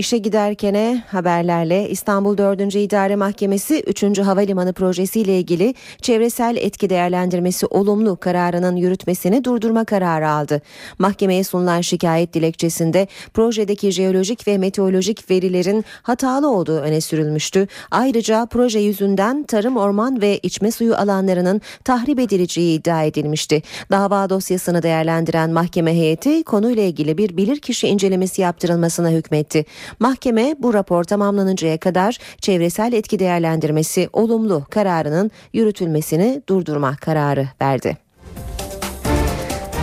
[0.00, 2.74] İşe giderkene haberlerle İstanbul 4.
[2.74, 4.18] İdare Mahkemesi 3.
[4.18, 10.62] Havalimanı Projesi ile ilgili çevresel etki değerlendirmesi olumlu kararının yürütmesini durdurma kararı aldı.
[10.98, 17.66] Mahkemeye sunulan şikayet dilekçesinde projedeki jeolojik ve meteorolojik verilerin hatalı olduğu öne sürülmüştü.
[17.90, 23.62] Ayrıca proje yüzünden tarım, orman ve içme suyu alanlarının tahrip edileceği iddia edilmişti.
[23.90, 29.64] Dava dosyasını değerlendiren mahkeme heyeti konuyla ilgili bir bilirkişi incelemesi yaptırılmasına hükmetti.
[29.98, 38.09] Mahkeme bu rapor tamamlanıncaya kadar çevresel etki değerlendirmesi olumlu kararının yürütülmesini durdurma kararı verdi.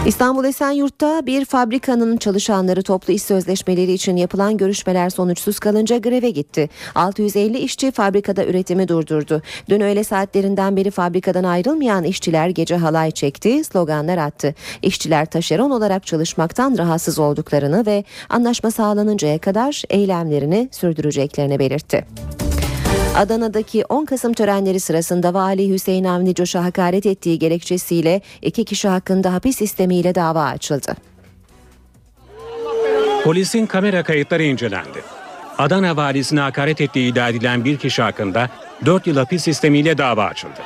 [0.08, 6.70] İstanbul Esenyurt'ta bir fabrikanın çalışanları toplu iş sözleşmeleri için yapılan görüşmeler sonuçsuz kalınca greve gitti.
[6.96, 9.42] 650 işçi fabrikada üretimi durdurdu.
[9.70, 14.56] Dün öğle saatlerinden beri fabrikadan ayrılmayan işçiler gece halay çekti, sloganlar attı.
[14.82, 22.06] İşçiler taşeron olarak çalışmaktan rahatsız olduklarını ve anlaşma sağlanıncaya kadar eylemlerini sürdüreceklerini belirtti.
[23.18, 29.34] Adana'daki 10 Kasım törenleri sırasında Vali Hüseyin Avni Coş'a hakaret ettiği gerekçesiyle iki kişi hakkında
[29.34, 30.96] hapis sistemiyle dava açıldı.
[33.24, 35.04] Polisin kamera kayıtları incelendi.
[35.58, 38.50] Adana valisine hakaret ettiği iddia edilen bir kişi hakkında
[38.86, 40.60] 4 yıl hapis sistemiyle dava açıldı.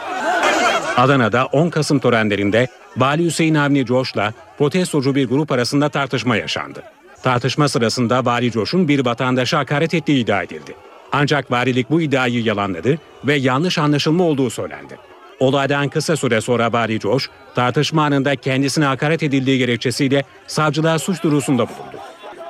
[0.97, 6.83] Adana'da 10 Kasım törenlerinde Vali Hüseyin Avni Coş'la protestocu bir grup arasında tartışma yaşandı.
[7.23, 10.90] Tartışma sırasında Vali Coş'un bir vatandaşa hakaret ettiği iddia edildi.
[11.11, 14.97] Ancak valilik bu iddiayı yalanladı ve yanlış anlaşılma olduğu söylendi.
[15.39, 21.67] Olaydan kısa süre sonra Vali Coş, tartışma anında kendisine hakaret edildiği gerekçesiyle savcılığa suç duyurusunda
[21.67, 21.97] bulundu.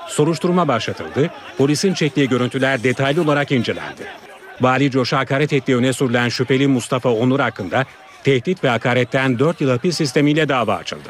[0.08, 4.02] Soruşturma başlatıldı, polisin çektiği görüntüler detaylı olarak incelendi.
[4.62, 7.86] Vali Coş'a hakaret ettiği öne sürülen şüpheli Mustafa Onur hakkında
[8.24, 11.10] tehdit ve hakaretten 4 yıl hapis sistemiyle dava açıldı.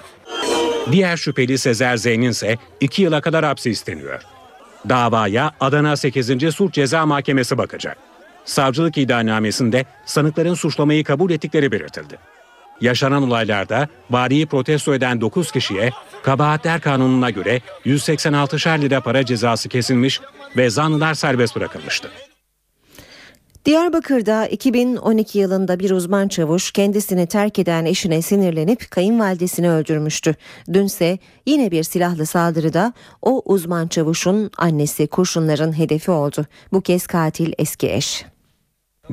[0.91, 4.21] Diğer şüpheli Sezer Zeyn'in ise 2 yıla kadar hapsi isteniyor.
[4.89, 6.55] Davaya Adana 8.
[6.55, 7.97] Sulh Ceza Mahkemesi bakacak.
[8.45, 12.17] Savcılık iddianamesinde sanıkların suçlamayı kabul ettikleri belirtildi.
[12.81, 15.91] Yaşanan olaylarda valiyi protesto eden 9 kişiye
[16.23, 20.21] kabahatler kanununa göre 186'şer lira para cezası kesilmiş
[20.57, 22.09] ve zanlılar serbest bırakılmıştı.
[23.65, 30.35] Diyarbakır'da 2012 yılında bir uzman çavuş kendisini terk eden eşine sinirlenip kayınvalidesini öldürmüştü.
[30.73, 36.45] Dünse yine bir silahlı saldırıda o uzman çavuşun annesi kurşunların hedefi oldu.
[36.73, 38.25] Bu kez katil eski eş.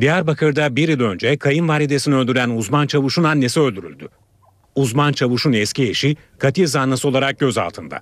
[0.01, 4.09] Diyarbakır'da bir yıl önce kayınvalidesini öldüren uzman çavuşun annesi öldürüldü.
[4.77, 8.01] Uzman çavuşun eski eşi katil zanlısı olarak gözaltında.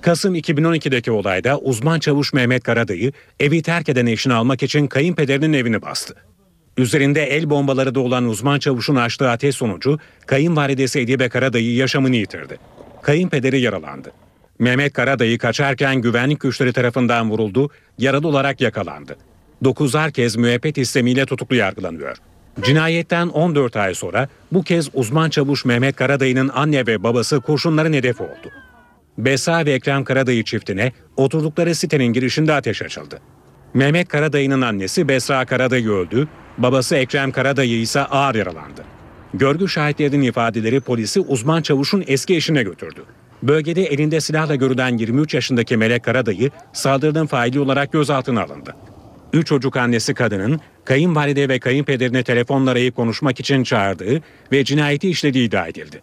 [0.00, 5.82] Kasım 2012'deki olayda uzman çavuş Mehmet Karadayı evi terk eden eşini almak için kayınpederinin evini
[5.82, 6.14] bastı.
[6.76, 12.58] Üzerinde el bombaları da olan uzman çavuşun açtığı ateş sonucu kayınvalidesi Edibe Karadayı yaşamını yitirdi.
[13.02, 14.12] Kayınpederi yaralandı.
[14.58, 19.16] Mehmet Karadayı kaçarken güvenlik güçleri tarafından vuruldu, yaralı olarak yakalandı.
[19.64, 22.16] Dokuzar kez müebbet istemiyle tutuklu yargılanıyor.
[22.62, 28.22] Cinayetten 14 ay sonra bu kez uzman çavuş Mehmet Karadayı'nın anne ve babası kurşunların hedefi
[28.22, 28.50] oldu.
[29.18, 33.20] Besa ve Ekrem Karadayı çiftine oturdukları sitenin girişinde ateş açıldı.
[33.74, 38.84] Mehmet Karadayı'nın annesi Besra Karadayı öldü, babası Ekrem Karadayı ise ağır yaralandı.
[39.34, 43.04] Görgü şahitlerinin ifadeleri polisi uzman çavuşun eski eşine götürdü.
[43.42, 48.76] Bölgede elinde silahla görülen 23 yaşındaki Melek Karadayı saldırının faili olarak gözaltına alındı.
[49.32, 55.48] Üç çocuk annesi kadının kayınvalide ve kayınpederine telefonla arayıp konuşmak için çağırdığı ve cinayeti işlediği
[55.48, 56.02] iddia edildi.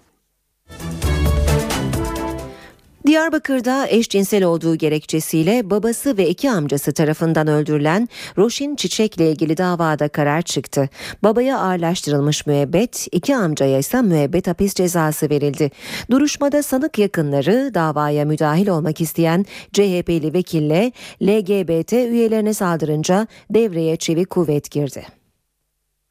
[3.05, 10.41] Diyarbakır'da eşcinsel olduğu gerekçesiyle babası ve iki amcası tarafından öldürülen Roşin Çiçek'le ilgili davada karar
[10.41, 10.89] çıktı.
[11.23, 15.71] Babaya ağırlaştırılmış müebbet, iki amcaya ise müebbet hapis cezası verildi.
[16.11, 20.91] Duruşmada sanık yakınları davaya müdahil olmak isteyen CHP'li vekille
[21.21, 25.05] LGBT üyelerine saldırınca devreye çevik kuvvet girdi.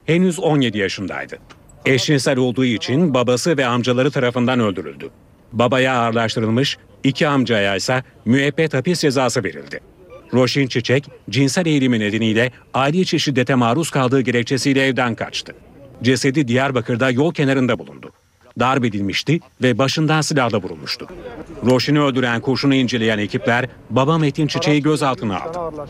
[0.05, 1.37] Henüz 17 yaşındaydı.
[1.85, 5.09] Eşcinsel olduğu için babası ve amcaları tarafından öldürüldü.
[5.53, 9.79] Babaya ağırlaştırılmış, iki amcaya ise müebbet hapis cezası verildi.
[10.33, 15.55] Roşin Çiçek, cinsel eğilimi nedeniyle aile içi şiddete maruz kaldığı gerekçesiyle evden kaçtı.
[16.03, 18.11] Cesedi Diyarbakır'da yol kenarında bulundu.
[18.59, 21.07] Darp edilmişti ve başından silahla vurulmuştu.
[21.65, 25.87] Roşin'i öldüren kurşunu inceleyen ekipler baba Metin Çiçek'i gözaltına aldı.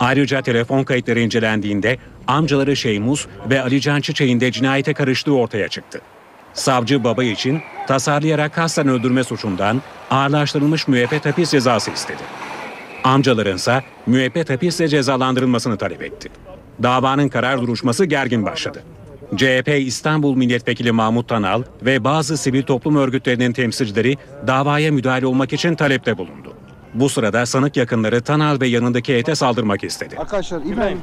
[0.00, 6.00] Ayrıca telefon kayıtları incelendiğinde amcaları Şeymuz ve Alican Çiçek'in de cinayete karıştığı ortaya çıktı.
[6.58, 12.22] Savcı baba için tasarlayarak kasten öldürme suçundan ağırlaştırılmış müebbet hapis cezası istedi.
[13.04, 16.28] Amcalarınsa müebbet hapisle cezalandırılmasını talep etti.
[16.82, 18.82] Davanın karar duruşması gergin başladı.
[19.36, 25.74] CHP İstanbul Milletvekili Mahmut Tanal ve bazı sivil toplum örgütlerinin temsilcileri davaya müdahale olmak için
[25.74, 26.54] talepte bulundu.
[26.94, 30.16] Bu sırada sanık yakınları Tanal ve yanındaki heyete saldırmak istedi.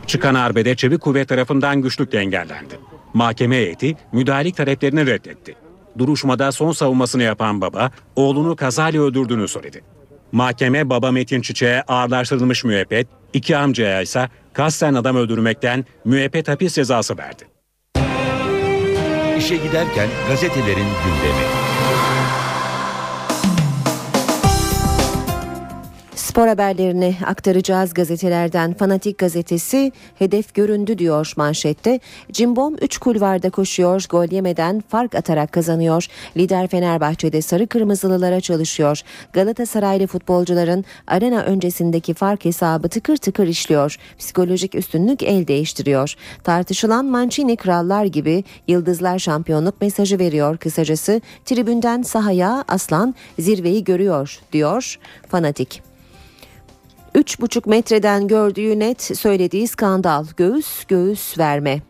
[0.08, 2.76] Çıkan arbede çevik kuvvet tarafından güçlükle engellendi.
[3.16, 5.56] Mahkeme heyeti müdahalelik taleplerini reddetti.
[5.98, 9.84] Duruşmada son savunmasını yapan baba oğlunu kazayla öldürdüğünü söyledi.
[10.32, 17.18] Mahkeme baba Metin Çiçek'e ağırlaştırılmış müebbet, iki amcaya ise kasten adam öldürmekten müebbet hapis cezası
[17.18, 17.44] verdi.
[19.38, 21.46] İşe giderken gazetelerin gündemi.
[26.36, 28.74] Spor haberlerini aktaracağız gazetelerden.
[28.74, 32.00] Fanatik gazetesi hedef göründü diyor manşette.
[32.32, 36.08] Cimbom 3 kulvarda koşuyor, gol yemeden fark atarak kazanıyor.
[36.38, 39.02] Lider Fenerbahçe'de sarı kırmızılılara çalışıyor.
[39.34, 43.98] Galatasaraylı futbolcuların arena öncesindeki fark hesabı tıkır tıkır işliyor.
[44.20, 46.16] Psikolojik üstünlük el değiştiriyor.
[46.44, 50.58] Tartışılan Mancini krallar gibi yıldızlar şampiyonluk mesajı veriyor.
[50.58, 55.85] Kısacası tribünden sahaya aslan zirveyi görüyor diyor Fanatik.
[57.16, 61.82] 3,5 metreden gördüğü net söylediği skandal göğüs göğüs verme.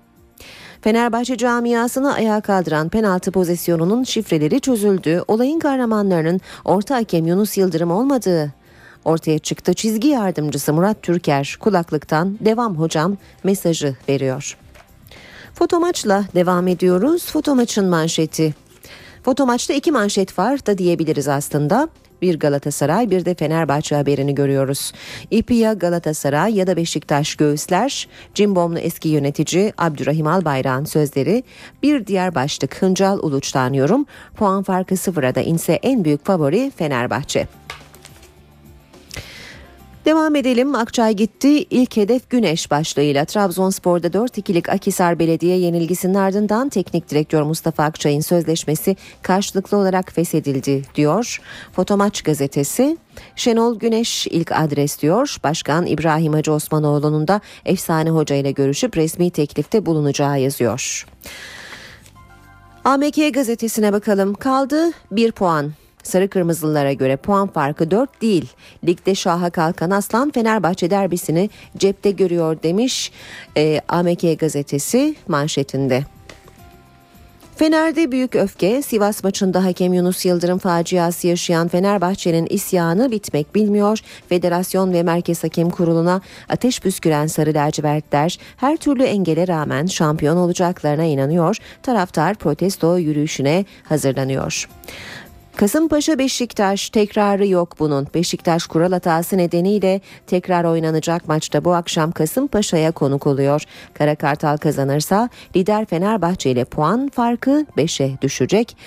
[0.81, 5.23] Fenerbahçe camiasını ayağa kaldıran penaltı pozisyonunun şifreleri çözüldü.
[5.27, 8.53] Olayın kahramanlarının orta hakem Yunus Yıldırım olmadığı
[9.05, 9.73] ortaya çıktı.
[9.73, 14.57] Çizgi yardımcısı Murat Türker kulaklıktan devam hocam mesajı veriyor.
[15.53, 17.25] Fotomaçla devam ediyoruz.
[17.25, 18.55] Fotomaçın manşeti.
[19.23, 21.89] Fotomaçta iki manşet var da diyebiliriz aslında.
[22.21, 24.91] Bir Galatasaray bir de Fenerbahçe haberini görüyoruz.
[25.31, 28.07] İpi ya Galatasaray ya da Beşiktaş göğüsler.
[28.33, 31.43] Cimbomlu eski yönetici Abdurrahim Albayrak'ın sözleri.
[31.83, 34.05] Bir diğer başlık Hıncal Uluç'tan yorum.
[34.35, 37.47] Puan farkı sıfıra da inse en büyük favori Fenerbahçe.
[40.05, 40.75] Devam edelim.
[40.75, 41.49] Akçay gitti.
[41.49, 48.95] İlk hedef Güneş başlığıyla Trabzonspor'da 4-2'lik Akisar Belediye yenilgisinin ardından teknik direktör Mustafa Akçay'ın sözleşmesi
[49.21, 51.41] karşılıklı olarak feshedildi diyor.
[51.71, 52.97] Fotomaç gazetesi.
[53.35, 55.37] Şenol Güneş ilk adres diyor.
[55.43, 61.05] Başkan İbrahim Hacı Osmanoğlu'nun da efsane hoca ile görüşüp resmi teklifte bulunacağı yazıyor.
[62.83, 64.33] AMK gazetesine bakalım.
[64.33, 65.71] Kaldı bir puan.
[66.05, 68.45] Sarı Kırmızılılara göre puan farkı 4 değil.
[68.87, 73.11] Ligde şaha kalkan Aslan Fenerbahçe derbisini cepte görüyor demiş
[73.57, 76.03] e, AMK gazetesi manşetinde.
[77.55, 83.99] Fener'de büyük öfke, Sivas maçında hakem Yunus Yıldırım faciası yaşayan Fenerbahçe'nin isyanı bitmek bilmiyor.
[84.29, 91.03] Federasyon ve Merkez Hakem Kurulu'na ateş püsküren Sarı Lacivertler her türlü engele rağmen şampiyon olacaklarına
[91.03, 91.57] inanıyor.
[91.83, 94.69] Taraftar protesto yürüyüşüne hazırlanıyor.
[95.55, 98.07] Kasımpaşa Beşiktaş tekrarı yok bunun.
[98.13, 103.63] Beşiktaş kural hatası nedeniyle tekrar oynanacak maçta bu akşam Kasımpaşa'ya konuk oluyor.
[103.93, 108.77] Kara Kartal kazanırsa lider Fenerbahçe ile puan farkı 5'e düşecek.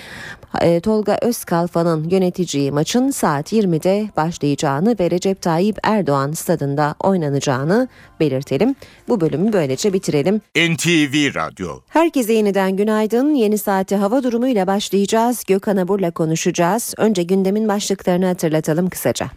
[0.60, 7.88] E, Tolga Özkalfa'nın yöneteceği maçın saat 20'de başlayacağını ve Recep Tayyip Erdoğan stadında oynanacağını
[8.20, 8.74] belirtelim.
[9.08, 10.40] Bu bölümü böylece bitirelim.
[10.56, 13.34] NTV Radyo Herkese yeniden günaydın.
[13.34, 15.44] Yeni saate hava durumuyla başlayacağız.
[15.44, 16.94] Gökhan Abur'la konuşacağız.
[16.96, 19.30] Önce gündemin başlıklarını hatırlatalım kısaca.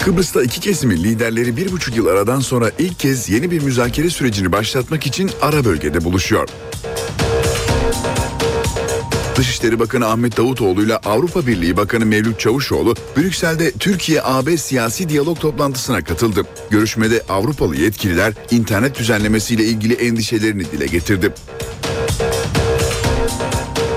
[0.00, 4.52] Kıbrıs'ta iki kesimin liderleri bir buçuk yıl aradan sonra ilk kez yeni bir müzakere sürecini
[4.52, 6.48] başlatmak için ara bölgede buluşuyor.
[9.40, 16.04] Dışişleri Bakanı Ahmet Davutoğlu ile Avrupa Birliği Bakanı Mevlüt Çavuşoğlu Brüksel'de Türkiye-AB siyasi diyalog toplantısına
[16.04, 16.46] katıldı.
[16.70, 21.32] Görüşmede Avrupalı yetkililer internet düzenlemesiyle ilgili endişelerini dile getirdi.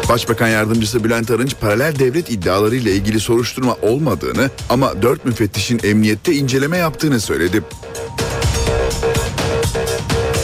[0.09, 6.33] Başbakan Yardımcısı Bülent Arınç paralel devlet iddiaları ile ilgili soruşturma olmadığını ama dört müfettişin emniyette
[6.33, 7.63] inceleme yaptığını söyledi.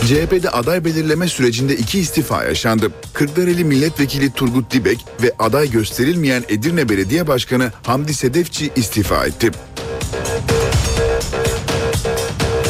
[0.09, 2.91] CHP'de aday belirleme sürecinde iki istifa yaşandı.
[3.13, 9.51] Kırklareli Milletvekili Turgut Dibek ve aday gösterilmeyen Edirne Belediye Başkanı Hamdi Sedefçi istifa etti.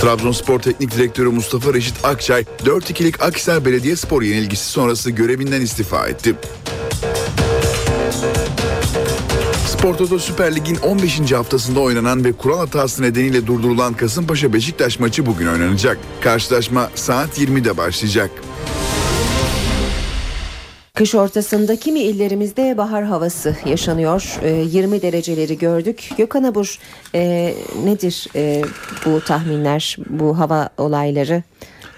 [0.02, 6.36] Trabzonspor Teknik Direktörü Mustafa Reşit Akçay 4-2'lik Akhisar Belediyespor yenilgisi sonrası görevinden istifa etti.
[9.80, 11.32] Spor Toto Süper Lig'in 15.
[11.32, 15.98] haftasında oynanan ve kural hatası nedeniyle durdurulan Kasımpaşa Beşiktaş maçı bugün oynanacak.
[16.22, 18.32] Karşılaşma saat 20'de başlayacak.
[20.96, 24.40] Kış ortasında kimi illerimizde bahar havası yaşanıyor.
[24.44, 26.10] E, 20 dereceleri gördük.
[26.18, 26.80] Gökhan Abur
[27.16, 27.54] e,
[27.84, 28.62] nedir e,
[29.06, 31.44] bu tahminler, bu hava olayları?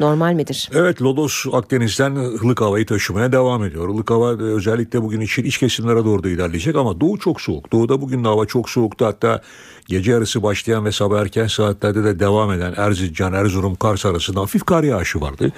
[0.02, 0.70] Normal midir?
[0.74, 3.96] Evet Lodos Akdeniz'den ılık havayı taşımaya devam ediyor.
[3.96, 7.72] Ilık hava e, özellikle bugün için iç kesimlere doğru da ilerleyecek ama doğu çok soğuk.
[7.72, 9.06] Doğuda bugün de hava çok soğuktu.
[9.06, 9.42] Hatta
[9.88, 14.66] gece yarısı başlayan ve sabah erken saatlerde de devam eden Erzincan, Erzurum, Kars arasında hafif
[14.66, 15.52] kar yağışı vardı.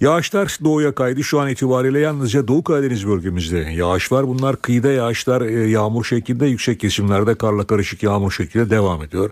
[0.00, 1.24] Yağışlar doğuya kaydı.
[1.24, 4.28] Şu an itibariyle yalnızca Doğu Karadeniz bölgemizde yağış var.
[4.28, 9.30] Bunlar kıyıda yağışlar e, yağmur şeklinde yüksek kesimlerde karla karışık yağmur şeklinde devam ediyor.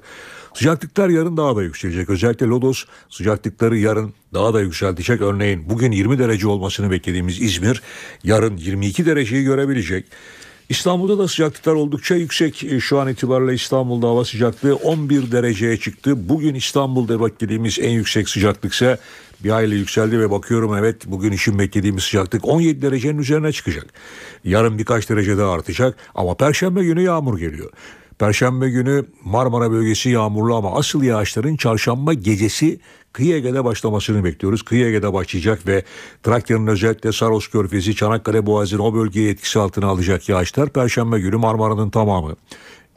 [0.57, 2.11] Sıcaklıklar yarın daha da yükselecek.
[2.11, 5.21] Özellikle Lodos sıcaklıkları yarın daha da yükseltecek.
[5.21, 7.83] Örneğin bugün 20 derece olmasını beklediğimiz İzmir
[8.25, 10.07] yarın 22 dereceyi görebilecek.
[10.69, 12.65] İstanbul'da da sıcaklıklar oldukça yüksek.
[12.65, 16.29] E, Şu an itibariyle İstanbul'da hava sıcaklığı 11 dereceye çıktı.
[16.29, 18.99] Bugün İstanbul'da beklediğimiz en yüksek sıcaklık ise
[19.45, 23.87] bir hayli yükseldi ve bakıyorum evet bugün işin beklediğimiz sıcaklık 17 derecenin üzerine çıkacak.
[24.45, 27.71] Yarın birkaç derece daha artacak ama perşembe günü yağmur geliyor.
[28.19, 32.81] Perşembe günü Marmara bölgesi yağmurlu ama asıl yağışların çarşamba gecesi
[33.13, 34.63] Kıyı Ege'de başlamasını bekliyoruz.
[34.63, 35.85] Kıyı Ege'de başlayacak ve
[36.23, 41.91] Trakya'nın özellikle Saros Körfezi, Çanakkale Boğazı'nın o bölgeyi etkisi altına alacak yağışlar Perşembe günü Marmara'nın
[41.91, 42.37] tamamı.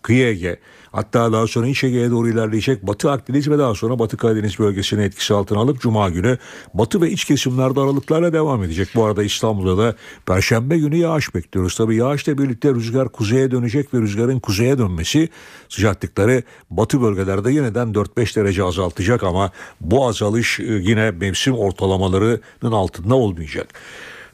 [0.02, 0.60] Kıyı Ege
[0.92, 5.04] hatta daha sonra İç Ege'ye doğru ilerleyecek Batı Akdeniz ve daha sonra Batı Karadeniz bölgesini
[5.04, 6.38] etkisi altına alıp Cuma günü
[6.74, 8.90] Batı ve iç kesimlerde aralıklarla devam edecek.
[8.96, 11.76] Bu arada İstanbul'da da Perşembe günü yağış bekliyoruz.
[11.76, 15.30] Tabi yağışla birlikte rüzgar kuzeye dönecek ve rüzgarın kuzeye dönmesi
[15.70, 23.16] sıcaklıkları Batı bölgelerde yeniden 4-5 derece azaltacak ama bu azalış e, yine mevsim ortalamalarının altında
[23.16, 23.68] olmayacak.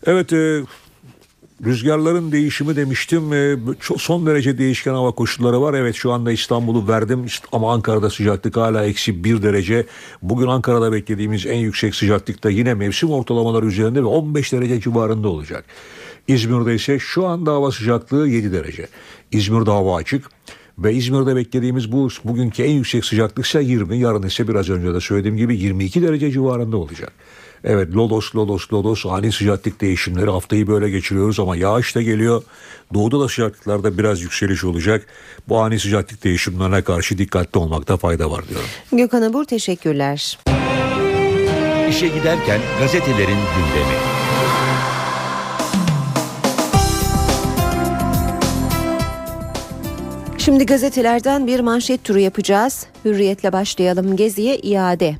[0.06, 0.62] Evet e,
[1.64, 3.24] Rüzgarların değişimi demiştim.
[3.98, 5.74] Son derece değişken hava koşulları var.
[5.74, 9.86] Evet şu anda İstanbul'u verdim ama Ankara'da sıcaklık hala eksi bir derece.
[10.22, 15.28] Bugün Ankara'da beklediğimiz en yüksek sıcaklık da yine mevsim ortalamaları üzerinde ve 15 derece civarında
[15.28, 15.66] olacak.
[16.28, 18.88] İzmir'de ise şu anda hava sıcaklığı 7 derece.
[19.32, 20.30] İzmir'de hava açık.
[20.78, 23.98] Ve İzmir'de beklediğimiz bu bugünkü en yüksek sıcaklık ise 20.
[23.98, 27.14] Yarın ise biraz önce de söylediğim gibi 22 derece civarında olacak.
[27.68, 32.44] Evet lodos lodos lodos ani sıcaklık değişimleri haftayı böyle geçiriyoruz ama yağış da geliyor.
[32.94, 35.08] Doğuda da sıcaklıklarda biraz yükseliş olacak.
[35.50, 38.68] Bu ani sıcaklık değişimlerine karşı dikkatli olmakta fayda var diyorum.
[38.92, 40.40] Gökhan Abur teşekkürler.
[41.90, 43.96] İşe giderken gazetelerin gündemi.
[50.38, 52.86] Şimdi gazetelerden bir manşet turu yapacağız.
[53.06, 54.16] Hürriyetle başlayalım.
[54.16, 55.16] Geziye iade.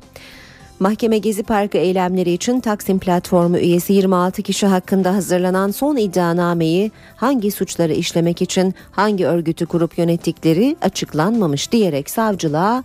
[0.80, 7.50] Mahkeme Gezi Parkı eylemleri için Taksim Platformu üyesi 26 kişi hakkında hazırlanan son iddianameyi hangi
[7.50, 12.84] suçları işlemek için hangi örgütü kurup yönettikleri açıklanmamış diyerek savcılığa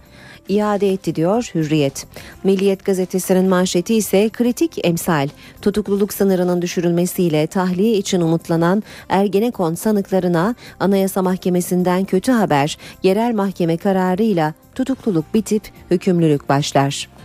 [0.49, 2.07] iade etti diyor Hürriyet.
[2.43, 5.27] Milliyet gazetesinin manşeti ise kritik emsal.
[5.61, 14.53] Tutukluluk sınırının düşürülmesiyle tahliye için umutlanan Ergenekon sanıklarına Anayasa Mahkemesi'nden kötü haber, yerel mahkeme kararıyla
[14.75, 17.20] tutukluluk bitip hükümlülük başlar.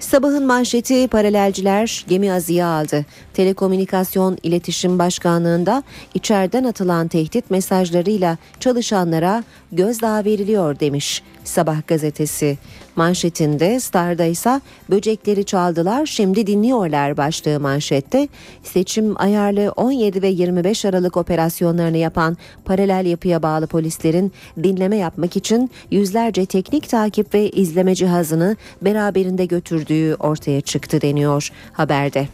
[0.00, 3.06] Sabahın manşeti paralelciler gemi azıya aldı.
[3.34, 5.82] Telekomünikasyon İletişim Başkanlığı'nda
[6.14, 12.58] içeriden atılan tehdit mesajlarıyla çalışanlara gözdağı veriliyor demiş Sabah gazetesi.
[12.96, 14.60] Manşetinde Star'da ise
[14.90, 18.28] böcekleri çaldılar şimdi dinliyorlar başlığı manşette.
[18.62, 24.32] Seçim ayarlı 17 ve 25 Aralık operasyonlarını yapan paralel yapıya bağlı polislerin
[24.62, 32.28] dinleme yapmak için yüzlerce teknik takip ve izleme cihazını beraberinde götürdüğü ortaya çıktı deniyor haberde.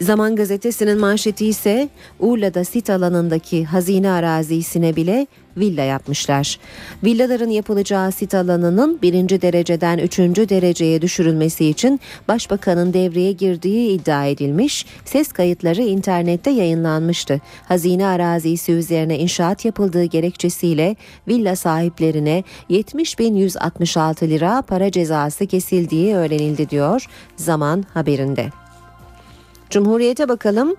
[0.00, 1.88] Zaman gazetesinin manşeti ise
[2.20, 5.26] Urla'da sit alanındaki hazine arazisine bile
[5.56, 6.58] villa yapmışlar.
[7.04, 14.86] Villaların yapılacağı sit alanının birinci dereceden üçüncü dereceye düşürülmesi için başbakanın devreye girdiği iddia edilmiş,
[15.04, 17.40] ses kayıtları internette yayınlanmıştı.
[17.68, 20.96] Hazine arazisi üzerine inşaat yapıldığı gerekçesiyle
[21.28, 28.67] villa sahiplerine 70.166 lira para cezası kesildiği öğrenildi diyor Zaman haberinde.
[29.70, 30.76] Cumhuriyete bakalım.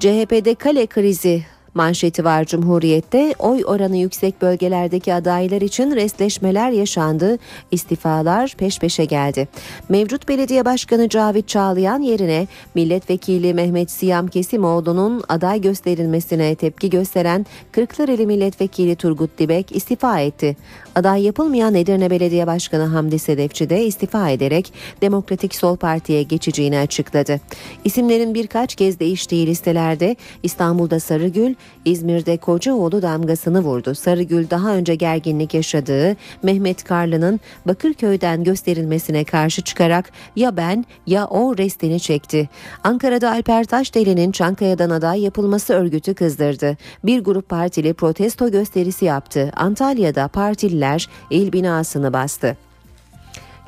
[0.00, 1.44] CHP'de kale krizi
[1.76, 3.34] manşeti var Cumhuriyet'te.
[3.38, 7.38] Oy oranı yüksek bölgelerdeki adaylar için resleşmeler yaşandı.
[7.70, 9.48] İstifalar peş peşe geldi.
[9.88, 18.26] Mevcut belediye başkanı Cavit Çağlayan yerine milletvekili Mehmet Siyam Kesimoğlu'nun aday gösterilmesine tepki gösteren Kırklareli
[18.26, 20.56] milletvekili Turgut Dibek istifa etti.
[20.94, 24.72] Aday yapılmayan Edirne Belediye Başkanı Hamdi Sedefçi de istifa ederek
[25.02, 27.40] Demokratik Sol Parti'ye geçeceğini açıkladı.
[27.84, 31.54] İsimlerin birkaç kez değiştiği listelerde İstanbul'da Sarıgül,
[31.84, 33.94] İzmir'de Kocaoğlu damgasını vurdu.
[33.94, 41.58] Sarıgül daha önce gerginlik yaşadığı Mehmet Karlı'nın Bakırköy'den gösterilmesine karşı çıkarak ya ben ya o
[41.58, 42.48] restini çekti.
[42.84, 46.76] Ankara'da Alper Taşdeli'nin Çankaya'dan aday yapılması örgütü kızdırdı.
[47.04, 49.52] Bir grup partili protesto gösterisi yaptı.
[49.56, 52.56] Antalya'da partililer il binasını bastı.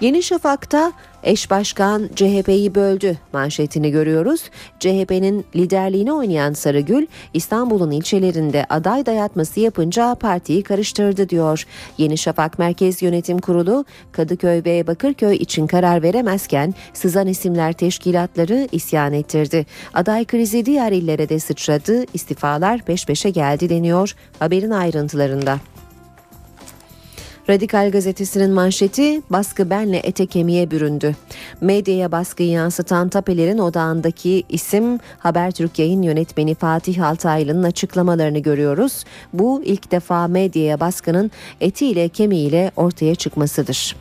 [0.01, 0.93] Yeni Şafak'ta
[1.23, 4.51] eş başkan CHP'yi böldü manşetini görüyoruz.
[4.81, 11.67] CHP'nin liderliğini oynayan Sarıgül İstanbul'un ilçelerinde aday dayatması yapınca partiyi karıştırdı diyor.
[11.99, 19.13] Yeni Şafak Merkez Yönetim Kurulu Kadıköy ve Bakırköy için karar veremezken sızan isimler teşkilatları isyan
[19.13, 19.67] ettirdi.
[19.95, 22.05] Aday krizi diğer illere de sıçradı.
[22.15, 25.59] İstifalar peş peşe geldi deniyor haberin ayrıntılarında.
[27.51, 31.17] Radikal gazetesinin manşeti baskı benle ete kemiğe büründü.
[31.61, 39.05] Medyaya baskıyı yansıtan tapelerin odağındaki isim Habertürk yayın yönetmeni Fatih Altaylı'nın açıklamalarını görüyoruz.
[39.33, 41.31] Bu ilk defa medyaya baskının
[41.61, 43.97] etiyle kemiğiyle ortaya çıkmasıdır.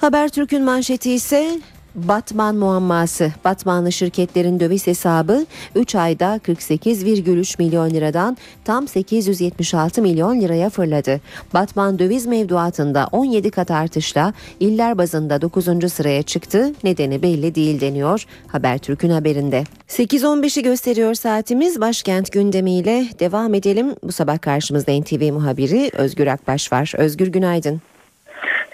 [0.00, 1.60] Habertürk'ün manşeti ise
[1.94, 3.32] Batman muamması.
[3.44, 11.20] Batmanlı şirketlerin döviz hesabı 3 ayda 48,3 milyon liradan tam 876 milyon liraya fırladı.
[11.54, 15.92] Batman döviz mevduatında 17 kat artışla iller bazında 9.
[15.92, 16.72] sıraya çıktı.
[16.84, 19.64] Nedeni belli değil deniyor Habertürk'ün haberinde.
[19.88, 21.80] 8.15'i gösteriyor saatimiz.
[21.80, 23.94] Başkent gündemiyle devam edelim.
[24.02, 26.92] Bu sabah karşımızda NTV muhabiri Özgür Akbaş var.
[26.96, 27.80] Özgür günaydın.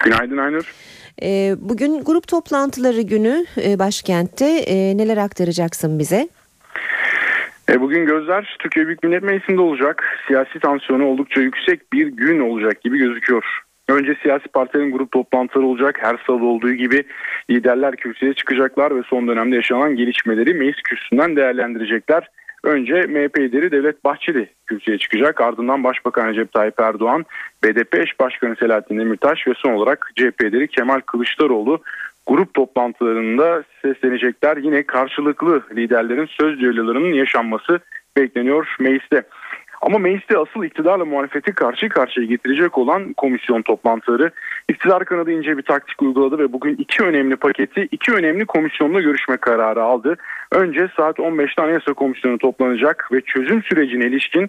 [0.04, 0.74] Günaydın Aynur.
[1.22, 6.28] Ee, bugün grup toplantıları günü e, başkentte e, neler aktaracaksın bize?
[7.70, 10.04] E, bugün gözler Türkiye Büyük Millet Meclisi'nde olacak.
[10.26, 13.44] Siyasi tansiyonu oldukça yüksek bir gün olacak gibi gözüküyor.
[13.88, 15.98] Önce siyasi partilerin grup toplantıları olacak.
[16.00, 17.04] Her salı olduğu gibi
[17.50, 22.28] liderler kürsüye çıkacaklar ve son dönemde yaşanan gelişmeleri meclis kürsüsünden değerlendirecekler.
[22.64, 25.40] Önce MHP lideri Devlet Bahçeli kürsüye çıkacak.
[25.40, 27.24] Ardından Başbakan Recep Tayyip Erdoğan,
[27.64, 31.82] BDP eş başkanı Selahattin Demirtaş ve son olarak CHP lideri Kemal Kılıçdaroğlu
[32.26, 34.56] grup toplantılarında seslenecekler.
[34.56, 37.80] Yine karşılıklı liderlerin söz düellolarının yaşanması
[38.16, 39.22] bekleniyor mecliste.
[39.82, 44.30] Ama mecliste asıl iktidarla muhalefeti karşı karşıya getirecek olan komisyon toplantıları
[44.68, 49.36] iktidar kanadı ince bir taktik uyguladı ve bugün iki önemli paketi iki önemli komisyonla görüşme
[49.36, 50.16] kararı aldı.
[50.52, 54.48] Önce saat 15'te Anayasa Komisyonu toplanacak ve çözüm sürecine ilişkin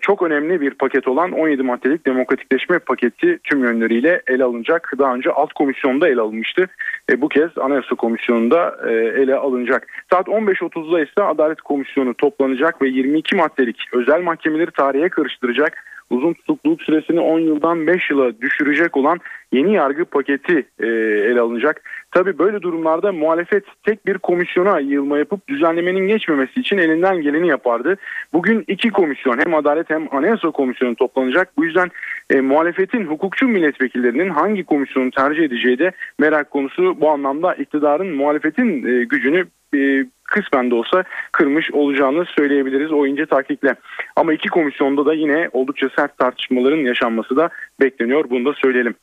[0.00, 4.92] çok önemli bir paket olan 17 maddelik demokratikleşme paketi tüm yönleriyle ele alınacak.
[4.98, 6.68] Daha önce alt komisyonda ele alınmıştı.
[7.10, 9.86] E, bu kez Anayasa Komisyonu'nda e, ele alınacak.
[10.10, 16.82] Saat 15.30'da ise Adalet Komisyonu toplanacak ve 22 maddelik özel mahkemeleri tarihe karıştıracak uzun tutukluluk
[16.82, 19.18] süresini 10 yıldan 5 yıla düşürecek olan
[19.52, 21.82] yeni yargı paketi e, ele alınacak.
[22.10, 27.96] Tabi böyle durumlarda muhalefet tek bir komisyona yığılma yapıp düzenlemenin geçmemesi için elinden geleni yapardı.
[28.32, 31.56] Bugün iki komisyon hem Adalet hem Anayasa Komisyonu toplanacak.
[31.56, 31.90] Bu yüzden
[32.30, 37.00] e, muhalefetin hukukçu milletvekillerinin hangi komisyonu tercih edeceği de merak konusu.
[37.00, 43.26] Bu anlamda iktidarın muhalefetin e, gücünü e, kısmen de olsa kırmış olacağını söyleyebiliriz o ince
[43.26, 43.74] taktikle.
[44.16, 47.48] Ama iki komisyonda da yine oldukça sert tartışmaların yaşanması da
[47.80, 48.30] bekleniyor.
[48.30, 48.94] Bunu da söyleyelim.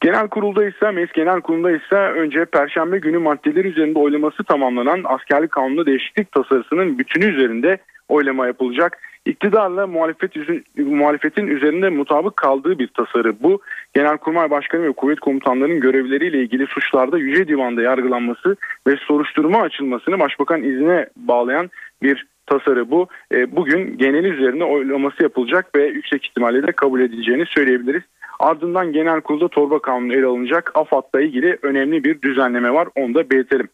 [0.00, 5.52] Genel kurulda ise Meclis Genel Kurulu'nda ise önce Perşembe günü maddeler üzerinde oylaması tamamlanan askerlik
[5.52, 7.78] kanunu değişiklik tasarısının bütünü üzerinde
[8.08, 8.98] oylama yapılacak.
[9.26, 10.32] İktidarla muhalefet
[10.76, 13.60] muhalefetin üzerinde mutabık kaldığı bir tasarı bu.
[13.94, 20.62] Genelkurmay Başkanı ve kuvvet komutanlarının görevleriyle ilgili suçlarda Yüce Divan'da yargılanması ve soruşturma açılmasını başbakan
[20.62, 21.70] izine bağlayan
[22.02, 23.08] bir tasarı bu.
[23.32, 28.02] E, bugün genel üzerine oylaması yapılacak ve yüksek ihtimalle de kabul edileceğini söyleyebiliriz.
[28.40, 30.72] Ardından genel kurulda torba kanunu ele alınacak.
[30.74, 32.88] AFAD'la ilgili önemli bir düzenleme var.
[32.96, 33.68] Onu da belirtelim.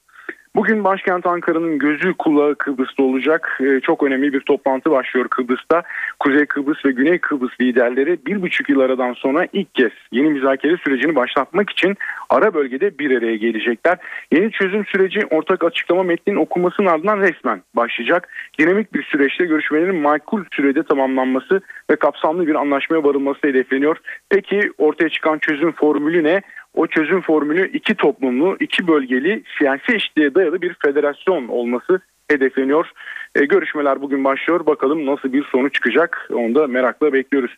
[0.56, 3.58] Bugün başkent Ankara'nın gözü kulağı Kıbrıs'ta olacak.
[3.60, 5.82] Ee, çok önemli bir toplantı başlıyor Kıbrıs'ta.
[6.20, 10.76] Kuzey Kıbrıs ve Güney Kıbrıs liderleri bir buçuk yıl aradan sonra ilk kez yeni müzakere
[10.76, 11.96] sürecini başlatmak için
[12.30, 13.98] ara bölgede bir araya gelecekler.
[14.32, 18.28] Yeni çözüm süreci ortak açıklama metninin okunmasının ardından resmen başlayacak.
[18.58, 21.60] Dinamik bir süreçte görüşmelerin makul sürede tamamlanması
[21.91, 23.97] ve kapsamlı bir anlaşmaya varılması hedefleniyor.
[24.30, 26.43] Peki ortaya çıkan çözüm formülü ne?
[26.74, 32.91] O çözüm formülü iki toplumlu, iki bölgeli, siyasi eşitliğe dayalı bir federasyon olması hedefleniyor.
[33.34, 34.66] E, görüşmeler bugün başlıyor.
[34.66, 36.28] Bakalım nasıl bir sonuç çıkacak.
[36.32, 37.57] Onu da merakla bekliyoruz.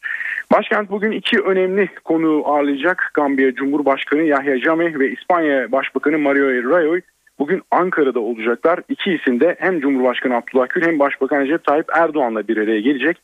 [0.53, 3.11] Başkent bugün iki önemli konu ağırlayacak.
[3.14, 7.01] Gambiya Cumhurbaşkanı Yahya Jammeh ve İspanya Başbakanı Mario Rajoy
[7.39, 8.81] bugün Ankara'da olacaklar.
[8.89, 13.16] İki isim de hem Cumhurbaşkanı Abdullah Gül hem Başbakan Recep Tayyip Erdoğan'la bir araya gelecek.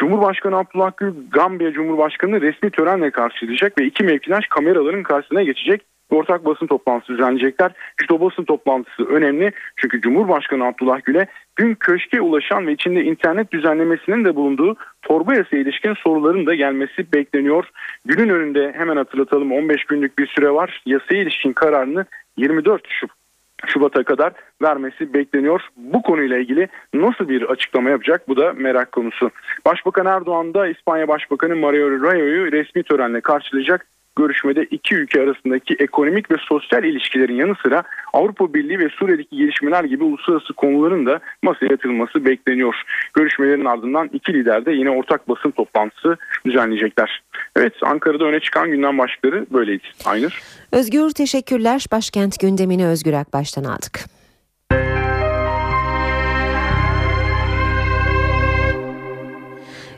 [0.00, 6.44] Cumhurbaşkanı Abdullah Gül Gambiya Cumhurbaşkanı resmi törenle karşılayacak ve iki mevkidaş kameraların karşısına geçecek ortak
[6.44, 7.72] basın toplantısı düzenleyecekler.
[8.00, 11.26] İşte o basın toplantısı önemli çünkü Cumhurbaşkanı Abdullah Gül'e
[11.58, 17.12] dün köşke ulaşan ve içinde internet düzenlemesinin de bulunduğu torba yasaya ilişkin soruların da gelmesi
[17.12, 17.64] bekleniyor.
[18.04, 20.82] Günün önünde hemen hatırlatalım 15 günlük bir süre var.
[20.86, 22.04] Yasaya ilişkin kararını
[22.36, 23.23] 24 Şubat
[23.66, 24.32] Şubat'a kadar
[24.62, 25.60] vermesi bekleniyor.
[25.76, 29.30] Bu konuyla ilgili nasıl bir açıklama yapacak bu da merak konusu.
[29.66, 33.86] Başbakan Erdoğan da İspanya Başbakanı Mario Rajoy'u resmi törenle karşılayacak.
[34.16, 39.84] Görüşmede iki ülke arasındaki ekonomik ve sosyal ilişkilerin yanı sıra Avrupa Birliği ve Suriye'deki gelişmeler
[39.84, 42.74] gibi uluslararası konuların da masaya yatırılması bekleniyor.
[43.14, 47.22] Görüşmelerin ardından iki lider de yine ortak basın toplantısı düzenleyecekler.
[47.56, 49.84] Evet Ankara'da öne çıkan gündem başlıkları böyleydi.
[50.04, 50.42] Aynur.
[50.72, 51.86] Özgür teşekkürler.
[51.92, 54.13] Başkent gündemini Özgür Akbaş'tan aldık.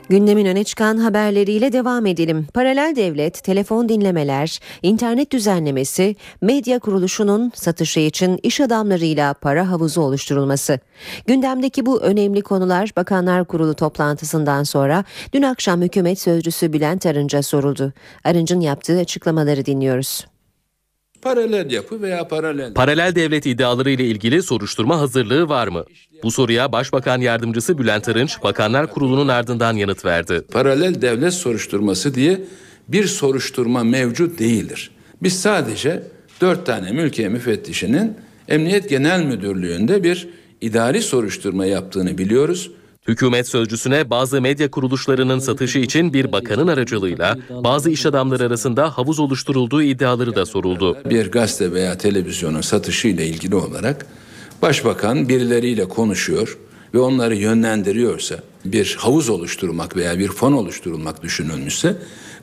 [0.09, 2.47] Gündemin öne çıkan haberleriyle devam edelim.
[2.53, 10.79] Paralel devlet, telefon dinlemeler, internet düzenlemesi, medya kuruluşunun satışı için iş adamlarıyla para havuzu oluşturulması.
[11.25, 15.03] Gündemdeki bu önemli konular Bakanlar Kurulu toplantısından sonra
[15.33, 17.93] dün akşam hükümet sözcüsü Bülent Arınç'a soruldu.
[18.23, 20.25] Arınç'ın yaptığı açıklamaları dinliyoruz.
[21.21, 22.73] Paralel yapı veya paralel...
[22.73, 25.85] Paralel devlet iddiaları ile ilgili soruşturma hazırlığı var mı?
[26.23, 30.41] Bu soruya Başbakan Yardımcısı Bülent Arınç, Bakanlar Kurulu'nun ardından yanıt verdi.
[30.51, 32.41] Paralel devlet soruşturması diye
[32.87, 34.91] bir soruşturma mevcut değildir.
[35.23, 36.03] Biz sadece
[36.41, 38.13] dört tane mülkiye müfettişinin
[38.47, 40.29] Emniyet Genel Müdürlüğü'nde bir
[40.61, 42.71] idari soruşturma yaptığını biliyoruz.
[43.07, 49.19] Hükümet sözcüsüne bazı medya kuruluşlarının satışı için bir bakanın aracılığıyla bazı iş adamları arasında havuz
[49.19, 50.97] oluşturulduğu iddiaları da soruldu.
[51.09, 54.05] Bir gazete veya televizyonun satışı ile ilgili olarak
[54.61, 56.57] başbakan birileriyle konuşuyor
[56.93, 58.35] ve onları yönlendiriyorsa
[58.65, 61.95] bir havuz oluşturmak veya bir fon oluşturulmak düşünülmüşse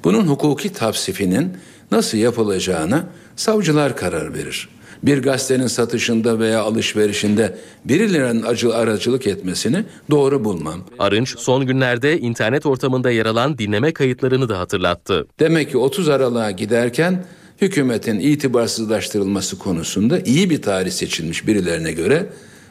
[0.04, 1.52] bunun hukuki tavsifinin
[1.90, 3.06] nasıl yapılacağına
[3.36, 4.68] savcılar karar verir
[5.06, 10.80] bir gazetenin satışında veya alışverişinde birilerinin acı aracılık etmesini doğru bulmam.
[10.98, 15.26] Arınç son günlerde internet ortamında yer alan dinleme kayıtlarını da hatırlattı.
[15.40, 17.24] Demek ki 30 Aralık'a giderken
[17.60, 22.26] hükümetin itibarsızlaştırılması konusunda iyi bir tarih seçilmiş birilerine göre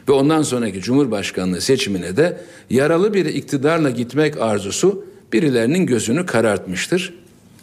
[0.08, 7.14] ve ondan sonraki Cumhurbaşkanlığı seçimine de yaralı bir iktidarla gitmek arzusu birilerinin gözünü karartmıştır.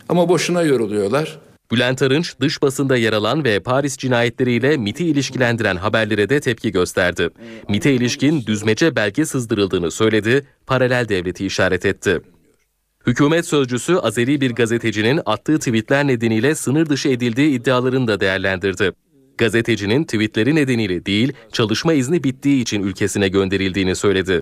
[0.10, 1.40] Ama boşuna yoruluyorlar.
[1.72, 7.30] Bülent Arınç dış basında yer alan ve Paris cinayetleriyle MIT'i ilişkilendiren haberlere de tepki gösterdi.
[7.70, 12.22] MIT'e ilişkin düzmece belge sızdırıldığını söyledi, paralel devleti işaret etti.
[13.08, 18.92] Hükümet sözcüsü Azeri bir gazetecinin attığı tweetler nedeniyle sınır dışı edildiği iddialarını da değerlendirdi.
[19.38, 24.42] Gazetecinin tweetleri nedeniyle değil, çalışma izni bittiği için ülkesine gönderildiğini söyledi.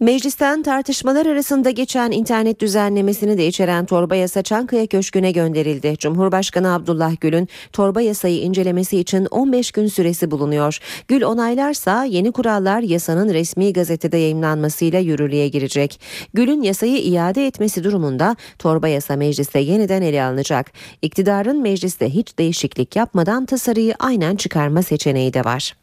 [0.00, 5.96] Meclisten tartışmalar arasında geçen internet düzenlemesini de içeren torba yasa Çankaya Köşkü'ne gönderildi.
[5.98, 10.78] Cumhurbaşkanı Abdullah Gül'ün torba yasayı incelemesi için 15 gün süresi bulunuyor.
[11.08, 16.00] Gül onaylarsa yeni kurallar yasanın resmi gazetede yayımlanmasıyla yürürlüğe girecek.
[16.34, 20.72] Gül'ün yasayı iade etmesi durumunda torba yasa mecliste yeniden ele alınacak.
[21.02, 25.74] İktidarın mecliste hiç değişiklik yapmadan tasarıyı aynen çıkarma seçeneği de var.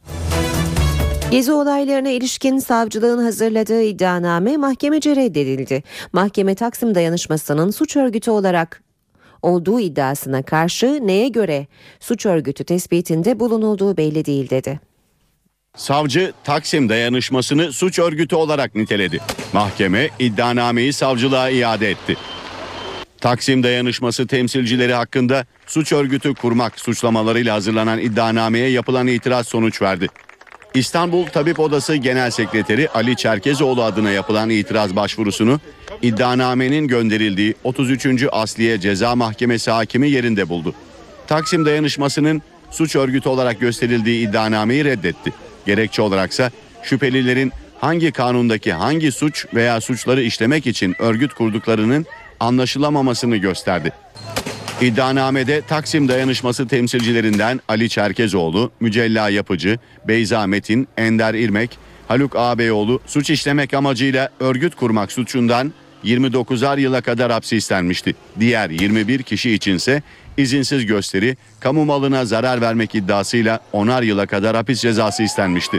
[1.32, 5.84] Gezi olaylarına ilişkin savcılığın hazırladığı iddianame mahkemece reddedildi.
[6.14, 8.84] Mahkeme Taksim dayanışmasının suç örgütü olarak
[9.42, 11.68] olduğu iddiasına karşı neye göre
[12.00, 14.80] suç örgütü tespitinde bulunulduğu belli değil dedi.
[15.76, 19.20] Savcı Taksim dayanışmasını suç örgütü olarak niteledi.
[19.54, 22.16] Mahkeme iddianameyi savcılığa iade etti.
[23.22, 30.08] Taksim dayanışması temsilcileri hakkında suç örgütü kurmak suçlamalarıyla hazırlanan iddianameye yapılan itiraz sonuç verdi.
[30.74, 35.60] İstanbul Tabip Odası Genel Sekreteri Ali Çerkezoğlu adına yapılan itiraz başvurusunu
[36.02, 38.08] iddianamenin gönderildiği 33.
[38.32, 40.74] Asliye Ceza Mahkemesi hakimi yerinde buldu.
[41.28, 42.42] Taksim dayanışmasının
[42.72, 45.34] suç örgütü olarak gösterildiği iddianameyi reddetti.
[45.66, 46.52] Gerekçe olaraksa
[46.84, 52.06] şüphelilerin hangi kanundaki hangi suç veya suçları işlemek için örgüt kurduklarının
[52.40, 53.92] anlaşılamamasını gösterdi.
[54.82, 61.78] İddianamede Taksim Dayanışması temsilcilerinden Ali Çerkezoğlu, Mücella Yapıcı, Beyza Metin, Ender İrmek,
[62.08, 65.74] Haluk Ağabeyoğlu suç işlemek amacıyla örgüt kurmak suçundan
[66.04, 68.16] 29'ar yıla kadar hapsi istenmişti.
[68.40, 70.02] Diğer 21 kişi içinse
[70.38, 75.78] izinsiz gösteri, kamu malına zarar vermek iddiasıyla 10'ar yıla kadar hapis cezası istenmişti.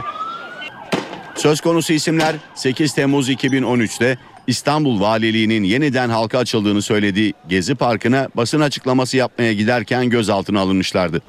[1.35, 4.17] Söz konusu isimler 8 Temmuz 2013'te
[4.47, 11.21] İstanbul Valiliği'nin yeniden halka açıldığını söylediği Gezi Parkı'na basın açıklaması yapmaya giderken gözaltına alınmışlardı.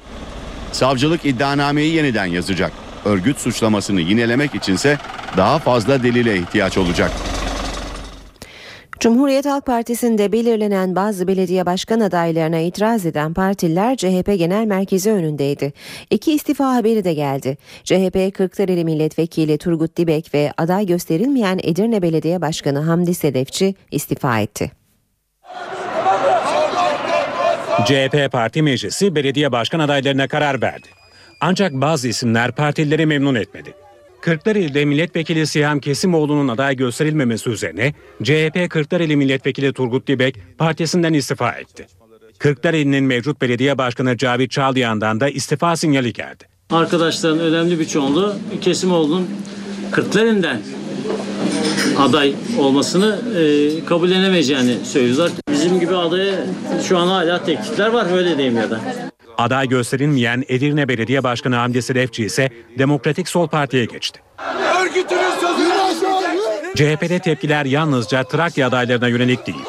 [0.71, 2.71] Savcılık iddianameyi yeniden yazacak.
[3.05, 4.97] Örgüt suçlamasını yinelemek içinse
[5.37, 7.11] daha fazla delile ihtiyaç olacak.
[8.99, 15.73] Cumhuriyet Halk Partisi'nde belirlenen bazı belediye başkan adaylarına itiraz eden partililer CHP Genel Merkezi önündeydi.
[16.09, 17.57] İki istifa haberi de geldi.
[17.83, 24.71] CHP Kırklareli Milletvekili Turgut Dibek ve aday gösterilmeyen Edirne Belediye Başkanı Hamdi Sedefçi istifa etti.
[27.85, 30.87] CHP Parti Meclisi belediye başkan adaylarına karar verdi.
[31.41, 33.84] Ancak bazı isimler partilileri memnun etmedi.
[34.25, 41.87] Kırklareli'de milletvekili Siyam Kesimoğlu'nun aday gösterilmemesi üzerine CHP Kırklareli milletvekili Turgut Dibek partisinden istifa etti.
[42.39, 46.43] Kırklareli'nin mevcut belediye başkanı Cavit Çağlayan'dan da istifa sinyali geldi.
[46.69, 49.29] Arkadaşların önemli bir çoğunluğu Kesimoğlu'nun
[49.91, 50.61] Kırklareli'nden
[51.97, 55.31] aday olmasını e, kabullenemeyeceğini söylüyorlar.
[55.51, 56.35] Bizim gibi adaya
[56.87, 58.81] şu an hala teklifler var öyle diyeyim ya da.
[59.37, 64.19] Aday gösterilmeyen Edirne Belediye Başkanı Hamdi Sedefçi ise Demokratik Sol Parti'ye geçti.
[66.75, 69.63] CHP'de tepkiler yalnızca Trakya adaylarına yönelik değil.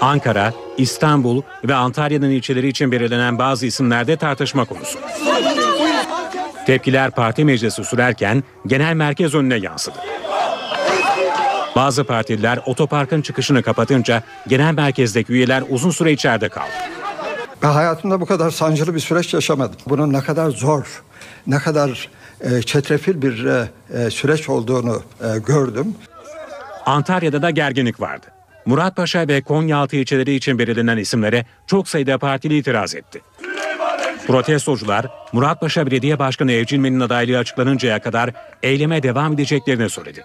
[0.00, 4.98] Ankara, İstanbul ve Antalya'nın ilçeleri için belirlenen bazı isimlerde tartışma konusu.
[6.66, 9.96] Tepkiler parti meclisi sürerken genel merkez önüne yansıdı.
[11.76, 16.70] Bazı partililer otoparkın çıkışını kapatınca genel merkezdeki üyeler uzun süre içeride kaldı.
[17.62, 19.76] Ben hayatımda bu kadar sancılı bir süreç yaşamadım.
[19.86, 21.02] Bunun ne kadar zor,
[21.46, 22.08] ne kadar
[22.40, 25.94] e, çetrefil bir e, e, süreç olduğunu e, gördüm.
[26.86, 28.26] Antalya'da da gerginlik vardı.
[28.66, 33.20] Muratpaşa ve Konyaaltı ilçeleri için belirlenen isimlere çok sayıda partili itiraz etti.
[34.26, 38.30] Protestocular Muratpaşa Belediye Başkanı Evcilmen'in adaylığı açıklanıncaya kadar
[38.62, 40.24] eyleme devam edeceklerini söyledi.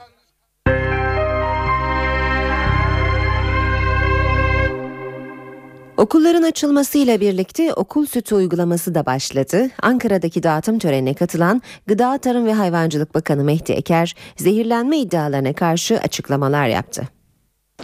[5.98, 9.70] Okulların açılmasıyla birlikte okul sütü uygulaması da başladı.
[9.82, 16.68] Ankara'daki dağıtım törenine katılan Gıda Tarım ve Hayvancılık Bakanı Mehdi Eker, zehirlenme iddialarına karşı açıklamalar
[16.68, 17.08] yaptı.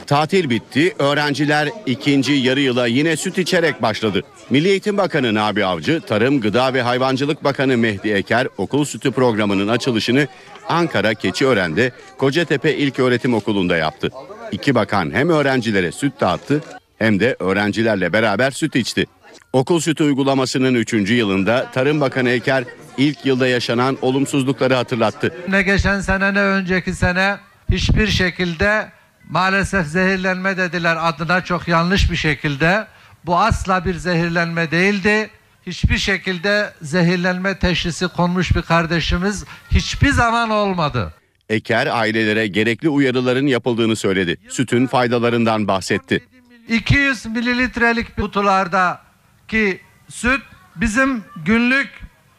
[0.07, 4.21] Tatil bitti, öğrenciler ikinci yarı yıla yine süt içerek başladı.
[4.49, 9.67] Milli Eğitim Bakanı Nabi Avcı, Tarım, Gıda ve Hayvancılık Bakanı Mehdi Eker okul sütü programının
[9.67, 10.27] açılışını
[10.69, 14.09] Ankara Keçiören'de Kocatepe İlköğretim Okulu'nda yaptı.
[14.51, 16.61] İki bakan hem öğrencilere süt dağıttı
[17.01, 19.05] hem de öğrencilerle beraber süt içti.
[19.53, 20.93] Okul sütü uygulamasının 3.
[20.93, 22.63] yılında Tarım Bakanı Eker
[22.97, 25.33] ilk yılda yaşanan olumsuzlukları hatırlattı.
[25.47, 27.37] Ne geçen sene ne önceki sene
[27.71, 28.89] hiçbir şekilde
[29.29, 32.87] maalesef zehirlenme dediler adına çok yanlış bir şekilde.
[33.25, 35.29] Bu asla bir zehirlenme değildi.
[35.67, 41.13] Hiçbir şekilde zehirlenme teşhisi konmuş bir kardeşimiz hiçbir zaman olmadı.
[41.49, 44.37] Eker ailelere gerekli uyarıların yapıldığını söyledi.
[44.49, 46.21] Sütün faydalarından bahsetti.
[46.67, 50.41] 200 mililitrelik kutulardaki süt
[50.75, 51.89] bizim günlük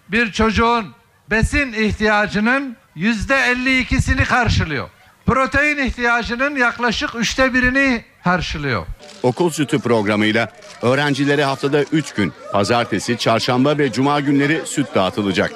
[0.09, 0.87] bir çocuğun
[1.31, 4.89] besin ihtiyacının yüzde 52'sini karşılıyor.
[5.27, 8.87] Protein ihtiyacının yaklaşık üçte birini karşılıyor.
[9.23, 10.53] Okul sütü programıyla
[10.83, 15.53] öğrencilere haftada 3 gün pazartesi, çarşamba ve cuma günleri süt dağıtılacak.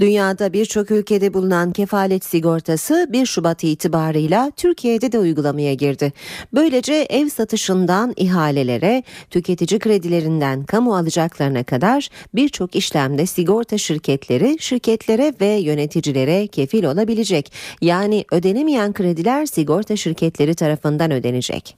[0.00, 6.12] Dünyada birçok ülkede bulunan kefalet sigortası 1 Şubat itibarıyla Türkiye'de de uygulamaya girdi.
[6.54, 15.46] Böylece ev satışından ihalelere, tüketici kredilerinden kamu alacaklarına kadar birçok işlemde sigorta şirketleri şirketlere ve
[15.46, 17.52] yöneticilere kefil olabilecek.
[17.80, 21.76] Yani ödenemeyen krediler sigorta şirketleri tarafından ödenecek.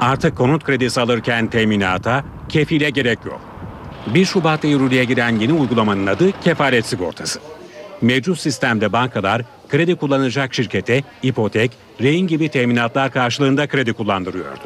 [0.00, 3.47] Artık konut kredisi alırken teminata, kefile gerek yok.
[4.14, 7.40] 1 Şubat'ta yürürlüğe giren yeni uygulamanın adı kefalet sigortası.
[8.02, 14.60] Mevcut sistemde bankalar kredi kullanacak şirkete ipotek, rehin gibi teminatlar karşılığında kredi kullandırıyordu.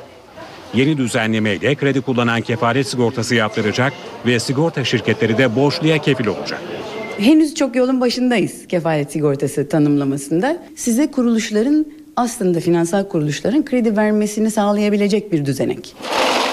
[0.74, 3.92] Yeni düzenlemeyle kredi kullanan kefalet sigortası yaptıracak
[4.26, 6.60] ve sigorta şirketleri de borçluya kefil olacak.
[7.18, 10.62] Henüz çok yolun başındayız kefalet sigortası tanımlamasında.
[10.76, 11.86] Size kuruluşların
[12.16, 15.94] aslında finansal kuruluşların kredi vermesini sağlayabilecek bir düzenek.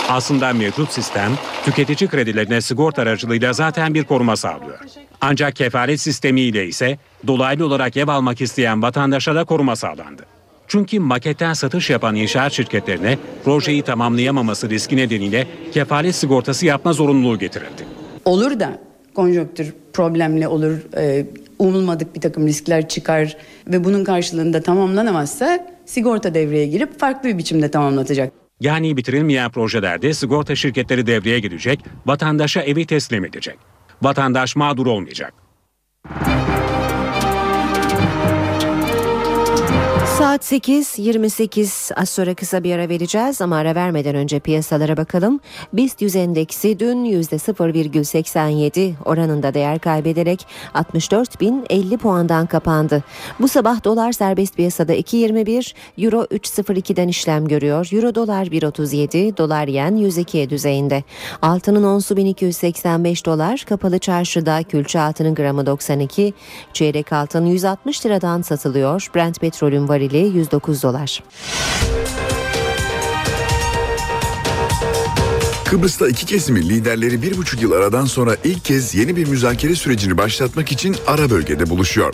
[0.10, 1.32] Aslında mevcut sistem
[1.66, 4.80] tüketici kredilerine sigorta aracılığıyla zaten bir koruma sağlıyor.
[5.22, 6.98] Ancak kefalet sistemiyle ise
[7.28, 10.26] dolaylı olarak ev almak isteyen vatandaşa da koruma sağlandı.
[10.68, 17.86] Çünkü maketten satış yapan inşaat şirketlerine projeyi tamamlayamaması riski nedeniyle kefalet sigortası yapma zorunluluğu getirildi.
[18.26, 18.80] Olur da
[19.14, 21.26] konjonktür problemli olur, e,
[21.60, 23.38] umulmadık bir takım riskler çıkar
[23.68, 28.39] ve bunun karşılığında tamamlanamazsa sigorta devreye girip farklı bir biçimde tamamlatacak.
[28.60, 33.58] Yani bitirilmeyen projelerde sigorta şirketleri devreye girecek, vatandaşa evi teslim edecek.
[34.02, 35.34] Vatandaş mağdur olmayacak.
[40.20, 45.40] Saat 8.28 az sonra kısa bir ara vereceğiz ama ara vermeden önce piyasalara bakalım.
[45.74, 53.04] BIST 100 endeksi dün %0,87 oranında değer kaybederek 64.050 puandan kapandı.
[53.40, 55.74] Bu sabah dolar serbest piyasada 2.21,
[56.06, 57.90] euro 3.02'den işlem görüyor.
[57.92, 61.04] Euro dolar 1.37, dolar yen 102 düzeyinde.
[61.42, 66.34] Altının onsu 1285 dolar, kapalı çarşıda külçe altının gramı 92,
[66.74, 69.08] çeyrek altın 160 liradan satılıyor.
[69.16, 71.24] Brent petrolün varili 109 dolar.
[75.66, 80.18] Kıbrıs'ta iki kesimin liderleri bir buçuk yıl aradan sonra ilk kez yeni bir müzakere sürecini
[80.18, 82.14] başlatmak için ara bölgede buluşuyor.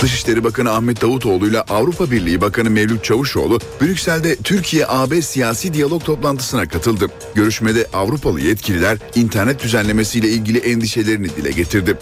[0.00, 6.68] Dışişleri Bakanı Ahmet Davutoğlu ile Avrupa Birliği Bakanı Mevlüt Çavuşoğlu Brüksel'de Türkiye-AB siyasi diyalog toplantısına
[6.68, 7.06] katıldı.
[7.34, 11.98] Görüşmede Avrupalı yetkililer internet düzenlemesiyle ilgili endişelerini dile getirdi.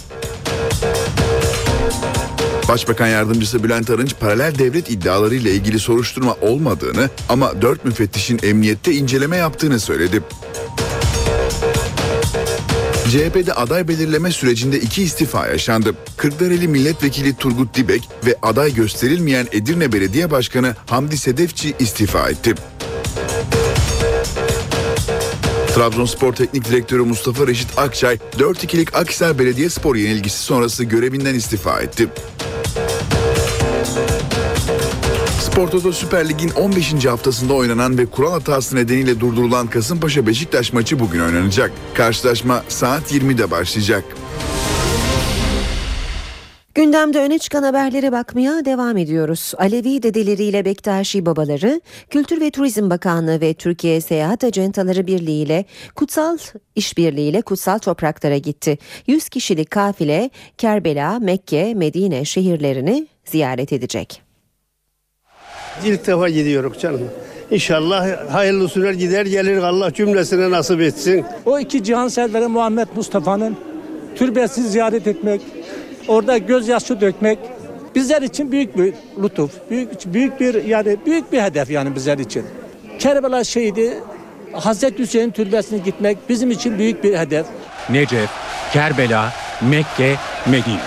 [2.69, 8.93] Başbakan Yardımcısı Bülent Arınç paralel devlet iddiaları ile ilgili soruşturma olmadığını ama dört müfettişin emniyette
[8.93, 10.23] inceleme yaptığını söyledi.
[13.11, 15.95] CHP'de aday belirleme sürecinde iki istifa yaşandı.
[16.17, 22.55] Kırklareli Milletvekili Turgut Dibek ve aday gösterilmeyen Edirne Belediye Başkanı Hamdi Sedefçi istifa etti.
[25.75, 32.09] Trabzonspor Teknik Direktörü Mustafa Reşit Akçay 4-2'lik Akhisar Belediyespor yenilgisi sonrası görevinden istifa etti.
[35.57, 37.05] Spor Toto Süper Lig'in 15.
[37.05, 41.73] haftasında oynanan ve kural hatası nedeniyle durdurulan Kasımpaşa Beşiktaş maçı bugün oynanacak.
[41.95, 44.05] Karşılaşma saat 20'de başlayacak.
[46.75, 49.53] Gündemde öne çıkan haberlere bakmaya devam ediyoruz.
[49.59, 51.81] Alevi dedeleriyle Bektaşi babaları,
[52.11, 56.39] Kültür ve Turizm Bakanlığı ve Türkiye Seyahat Acentaları Birliği ile kutsal
[56.75, 58.79] işbirliğiyle kutsal topraklara gitti.
[59.07, 64.26] 100 kişilik kafile Kerbela, Mekke, Medine şehirlerini ziyaret edecek.
[65.85, 67.01] İlk defa gidiyorum canım.
[67.51, 71.25] İnşallah hayırlı sürer gider gelir Allah cümlesine nasip etsin.
[71.47, 73.57] O iki cihan serveri Muhammed Mustafa'nın
[74.17, 75.41] türbesini ziyaret etmek,
[76.09, 77.39] orada gözyaşı dökmek
[77.95, 82.45] bizler için büyük bir lütuf, büyük büyük bir yani büyük bir hedef yani bizler için.
[82.99, 83.95] Kerbela şehidi
[84.53, 87.47] Hazreti Hüseyin türbesine gitmek bizim için büyük bir hedef.
[87.91, 88.31] Necef,
[88.73, 89.33] Kerbela,
[89.71, 90.17] Mekke,
[90.47, 90.81] Medine.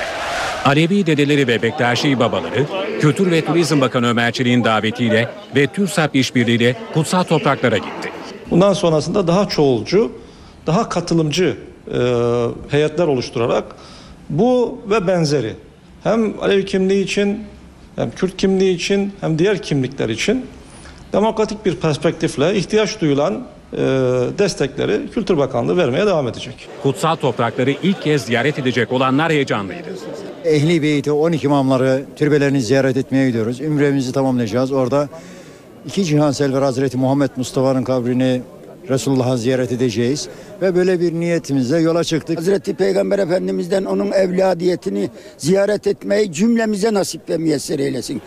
[0.65, 2.65] Alevi dedeleri ve Bektaşi babaları
[2.99, 8.11] Kültür ve Turizm Bakanı Ömer Çelik'in davetiyle ve TÜRSAP işbirliğiyle kutsal topraklara gitti.
[8.51, 10.11] Bundan sonrasında daha çoğulcu,
[10.67, 11.57] daha katılımcı
[11.93, 11.97] e,
[12.69, 13.63] heyetler oluşturarak
[14.29, 15.53] bu ve benzeri
[16.03, 17.43] hem Alevi kimliği için
[17.95, 20.45] hem Kürt kimliği için hem diğer kimlikler için
[21.13, 23.47] demokratik bir perspektifle ihtiyaç duyulan
[24.37, 26.67] destekleri Kültür Bakanlığı vermeye devam edecek.
[26.83, 29.89] Kutsal toprakları ilk kez ziyaret edecek olanlar heyecanlıydı.
[30.45, 33.61] Ehli Beyt'i 12 imamları türbelerini ziyaret etmeye gidiyoruz.
[33.61, 34.71] Ümremizi tamamlayacağız.
[34.71, 35.09] Orada
[35.85, 38.41] iki cihan selver Hazreti Muhammed Mustafa'nın kabrini
[38.89, 40.29] Resulullah'a ziyaret edeceğiz.
[40.61, 42.37] Ve böyle bir niyetimizle yola çıktık.
[42.37, 48.21] Hazreti Peygamber Efendimiz'den onun evladiyetini ziyaret etmeyi cümlemize nasip ve müyesser eylesin.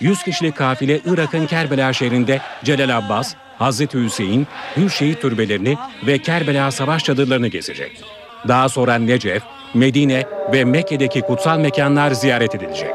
[0.00, 4.46] 100 kişilik kafile Irak'ın Kerbela şehrinde Celal Abbas, Hazreti Hüseyin,
[4.76, 5.76] Hür Şehit türbelerini
[6.06, 8.04] ve Kerbela savaş çadırlarını gezecek.
[8.48, 9.42] Daha sonra Necef,
[9.74, 12.90] Medine ve Mekke'deki kutsal mekanlar ziyaret edilecek.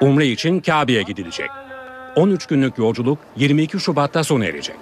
[0.00, 1.50] Umre için Kabe'ye gidilecek.
[2.16, 4.76] 13 günlük yolculuk 22 Şubat'ta sona erecek.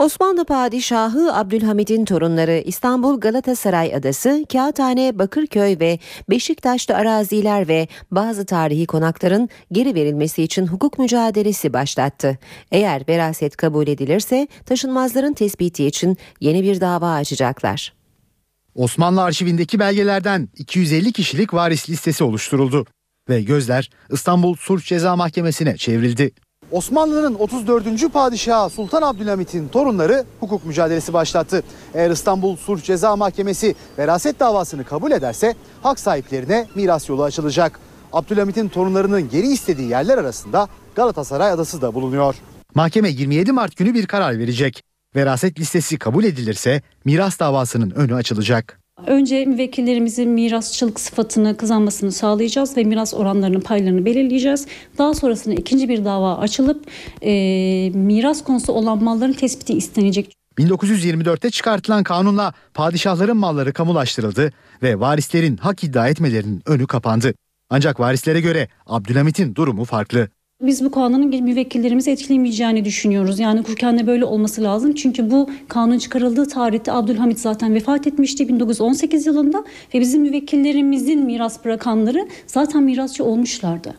[0.00, 5.98] Osmanlı Padişahı Abdülhamid'in torunları İstanbul Galatasaray Adası, Kağıthane, Bakırköy ve
[6.30, 12.38] Beşiktaş'ta araziler ve bazı tarihi konakların geri verilmesi için hukuk mücadelesi başlattı.
[12.72, 17.92] Eğer veraset kabul edilirse taşınmazların tespiti için yeni bir dava açacaklar.
[18.74, 22.86] Osmanlı arşivindeki belgelerden 250 kişilik varis listesi oluşturuldu
[23.28, 26.32] ve gözler İstanbul Sulh Ceza Mahkemesi'ne çevrildi.
[26.72, 28.12] Osmanlı'nın 34.
[28.12, 31.62] padişahı Sultan Abdülhamit'in torunları hukuk mücadelesi başlattı.
[31.94, 37.80] Eğer İstanbul Sulh Ceza Mahkemesi veraset davasını kabul ederse hak sahiplerine miras yolu açılacak.
[38.12, 42.34] Abdülhamit'in torunlarının geri istediği yerler arasında Galatasaray Adası da bulunuyor.
[42.74, 44.82] Mahkeme 27 Mart günü bir karar verecek.
[45.16, 48.79] Veraset listesi kabul edilirse miras davasının önü açılacak.
[49.06, 54.66] Önce müvekkillerimizin mirasçılık sıfatını kazanmasını sağlayacağız ve miras oranlarının paylarını belirleyeceğiz.
[54.98, 56.86] Daha sonrasında ikinci bir dava açılıp
[57.22, 57.32] e,
[57.94, 60.32] miras konusu olan malların tespiti istenecek.
[60.58, 67.34] 1924'te çıkartılan kanunla padişahların malları kamulaştırıldı ve varislerin hak iddia etmelerinin önü kapandı.
[67.70, 70.28] Ancak varislere göre Abdülhamit'in durumu farklı.
[70.62, 73.38] Biz bu kanunun müvekkillerimizi etkilemeyeceğini düşünüyoruz.
[73.38, 74.94] Yani hukuken de böyle olması lazım.
[74.94, 81.64] Çünkü bu kanun çıkarıldığı tarihte Abdülhamit zaten vefat etmişti 1918 yılında ve bizim müvekkillerimizin miras
[81.64, 83.94] bırakanları zaten mirasçı olmuşlardı.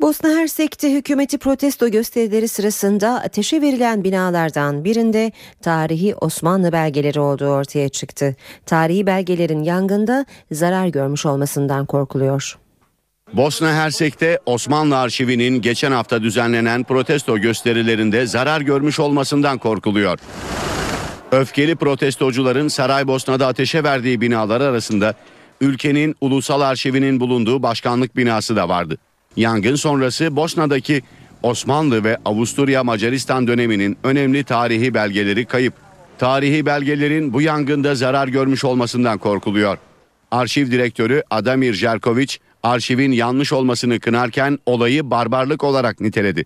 [0.00, 5.32] Bosna Hersek'te hükümeti protesto gösterileri sırasında ateşe verilen binalardan birinde
[5.62, 8.36] tarihi Osmanlı belgeleri olduğu ortaya çıktı.
[8.66, 12.65] Tarihi belgelerin yangında zarar görmüş olmasından korkuluyor.
[13.32, 20.18] Bosna Hersek'te Osmanlı Arşivi'nin geçen hafta düzenlenen protesto gösterilerinde zarar görmüş olmasından korkuluyor.
[21.32, 25.14] Öfkeli protestocuların Saraybosna'da ateşe verdiği binalar arasında
[25.60, 28.98] ülkenin ulusal arşivinin bulunduğu başkanlık binası da vardı.
[29.36, 31.02] Yangın sonrası Bosna'daki
[31.42, 35.74] Osmanlı ve Avusturya Macaristan döneminin önemli tarihi belgeleri kayıp.
[36.18, 39.78] Tarihi belgelerin bu yangında zarar görmüş olmasından korkuluyor.
[40.30, 42.36] Arşiv direktörü Adamir Jerkovic
[42.66, 46.44] arşivin yanlış olmasını kınarken olayı barbarlık olarak niteledi.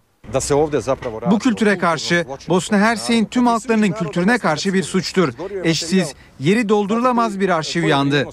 [1.30, 5.32] Bu kültüre karşı Bosna Hersek'in tüm halklarının kültürüne karşı bir suçtur.
[5.64, 8.28] Eşsiz, yeri doldurulamaz bir arşiv yandı.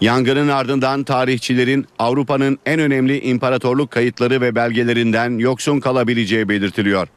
[0.00, 7.08] Yangının ardından tarihçilerin Avrupa'nın en önemli imparatorluk kayıtları ve belgelerinden yoksun kalabileceği belirtiliyor.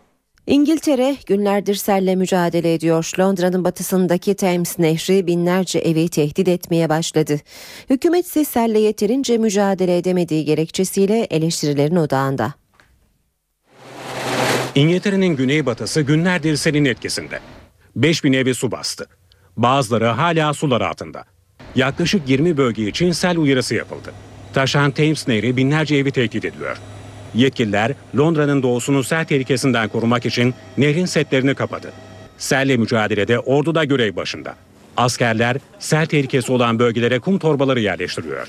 [0.50, 3.12] İngiltere günlerdir selle mücadele ediyor.
[3.20, 7.38] Londra'nın batısındaki Thames Nehri binlerce evi tehdit etmeye başladı.
[7.90, 12.54] Hükümet ise selle yeterince mücadele edemediği gerekçesiyle eleştirilerin odağında.
[14.76, 17.40] İngiltere'nin güneybatısı günlerdir selin etkisinde.
[17.96, 19.06] 5000 evi su bastı.
[19.58, 21.24] Bazıları hala sular altında.
[21.76, 24.14] Yaklaşık 20 bölge için sel uyarısı yapıldı.
[24.54, 26.78] Taşan Thames Nehri binlerce evi tehdit ediyor.
[27.36, 31.92] Yetkililer Londra'nın doğusunu sel tehlikesinden korumak için nehrin setlerini kapadı.
[32.38, 34.56] Selle mücadelede ordu da görev başında.
[34.98, 38.48] Askerler sel tehlikesi olan bölgelere kum torbaları yerleştiriyor.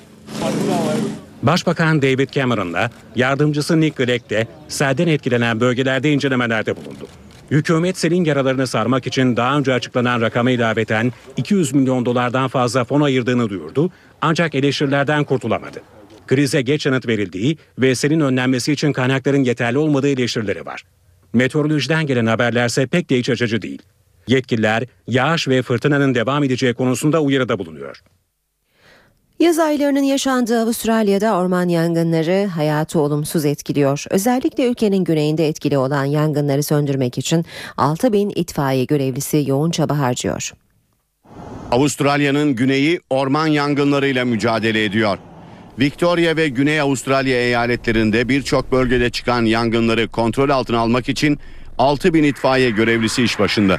[1.43, 7.07] Başbakan David Cameron'la yardımcısı Nick Clegg de selden etkilenen bölgelerde incelemelerde bulundu.
[7.51, 13.01] Hükümet selin yaralarını sarmak için daha önce açıklanan rakama ilaveten 200 milyon dolardan fazla fon
[13.01, 15.83] ayırdığını duyurdu ancak eleştirilerden kurtulamadı.
[16.31, 20.85] Krize geç yanıt verildiği ve selin önlenmesi için kaynakların yeterli olmadığı eleştirileri var.
[21.33, 23.83] Meteorolojiden gelen haberlerse pek de iç açıcı değil.
[24.27, 28.03] Yetkililer yağış ve fırtınanın devam edeceği konusunda uyarıda bulunuyor.
[29.41, 34.05] Yaz aylarının yaşandığı Avustralya'da orman yangınları hayatı olumsuz etkiliyor.
[34.11, 37.45] Özellikle ülkenin güneyinde etkili olan yangınları söndürmek için
[37.77, 40.53] 6 bin itfaiye görevlisi yoğun çaba harcıyor.
[41.71, 45.19] Avustralya'nın güneyi orman yangınlarıyla mücadele ediyor.
[45.79, 51.39] Victoria ve Güney Avustralya eyaletlerinde birçok bölgede çıkan yangınları kontrol altına almak için
[51.79, 53.79] 6 bin itfaiye görevlisi iş başında.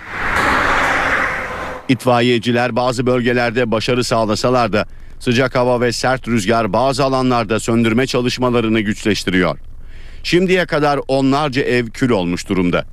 [1.89, 4.86] İtfaiyeciler bazı bölgelerde başarı sağlasalar da
[5.20, 9.58] sıcak hava ve sert rüzgar bazı alanlarda söndürme çalışmalarını güçleştiriyor.
[10.24, 12.86] Şimdiye kadar onlarca ev kül olmuş durumda.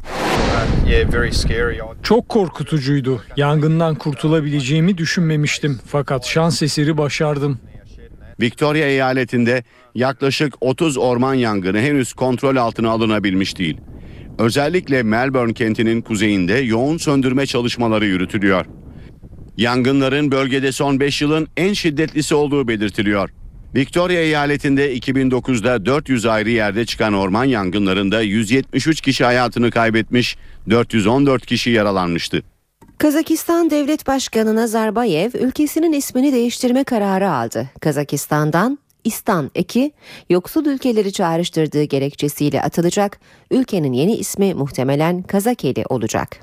[2.03, 3.23] Çok korkutucuydu.
[3.37, 5.81] Yangından kurtulabileceğimi düşünmemiştim.
[5.87, 7.59] Fakat şans eseri başardım.
[8.41, 9.65] Victoria eyaletinde
[9.95, 13.77] yaklaşık 30 orman yangını henüz kontrol altına alınabilmiş değil.
[14.39, 18.67] Özellikle Melbourne kentinin kuzeyinde yoğun söndürme çalışmaları yürütülüyor.
[19.57, 23.31] Yangınların bölgede son 5 yılın en şiddetlisi olduğu belirtiliyor.
[23.75, 30.37] Victoria eyaletinde 2009'da 400 ayrı yerde çıkan orman yangınlarında 173 kişi hayatını kaybetmiş,
[30.71, 32.43] 414 kişi yaralanmıştı.
[32.99, 37.71] Kazakistan Devlet Başkanı Nazarbayev ülkesinin ismini değiştirme kararı aldı.
[37.81, 39.93] Kazakistan'dan İstan eki
[40.31, 43.21] yoksul ülkeleri çağrıştırdığı gerekçesiyle atılacak.
[43.51, 46.41] Ülkenin yeni ismi muhtemelen Kazakeli olacak.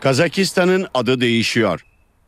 [0.00, 1.84] Kazakistan'ın adı değişiyor.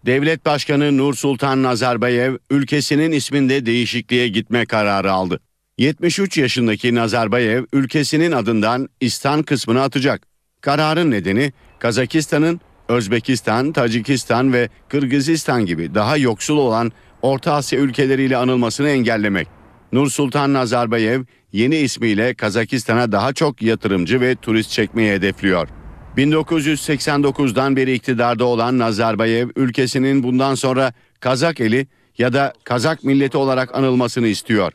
[0.07, 5.41] Devlet Başkanı Nur Sultan Nazarbayev ülkesinin isminde değişikliğe gitme kararı aldı.
[5.79, 10.23] 73 yaşındaki Nazarbayev ülkesinin adından İstan kısmını atacak.
[10.61, 12.61] Kararın nedeni Kazakistan'ın
[12.91, 16.93] Özbekistan, Tacikistan ve Kırgızistan gibi daha yoksul olan
[17.23, 19.49] Orta Asya ülkeleriyle anılmasını engellemek.
[19.93, 25.69] Nur Sultan Nazarbayev yeni ismiyle Kazakistan'a daha çok yatırımcı ve turist çekmeyi hedefliyor.
[26.17, 31.87] 1989'dan beri iktidarda olan Nazarbayev ülkesinin bundan sonra Kazak eli
[32.19, 34.73] ya da Kazak milleti olarak anılmasını istiyor.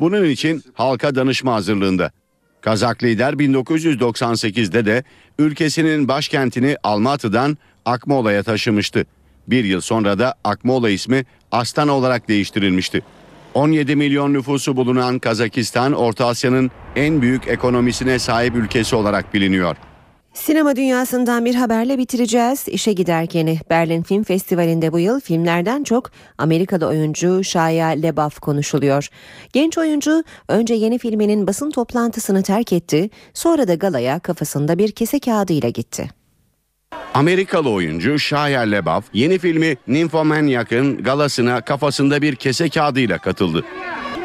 [0.00, 2.10] Bunun için halka danışma hazırlığında.
[2.60, 5.04] Kazak lider 1998'de de
[5.38, 9.06] ülkesinin başkentini Almatı'dan Akmola'ya taşımıştı.
[9.48, 13.02] Bir yıl sonra da Akmola ismi Astana olarak değiştirilmişti.
[13.54, 19.76] 17 milyon nüfusu bulunan Kazakistan, Orta Asya'nın en büyük ekonomisine sahip ülkesi olarak biliniyor.
[20.38, 22.68] Sinema dünyasından bir haberle bitireceğiz.
[22.68, 29.08] İşe giderkeni Berlin Film Festivali'nde bu yıl filmlerden çok Amerikalı oyuncu Shia LaBeouf konuşuluyor.
[29.52, 35.20] Genç oyuncu önce yeni filminin basın toplantısını terk etti, sonra da galaya kafasında bir kese
[35.20, 36.10] kağıdıyla gitti.
[37.14, 43.64] Amerikalı oyuncu Shia LaBeouf yeni filmi Nymphomaniac'ın galasına kafasında bir kese kağıdıyla katıldı.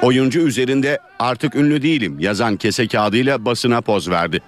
[0.04, 4.42] Oyuncu üzerinde artık ünlü değilim yazan kese kağıdıyla basına poz verdi.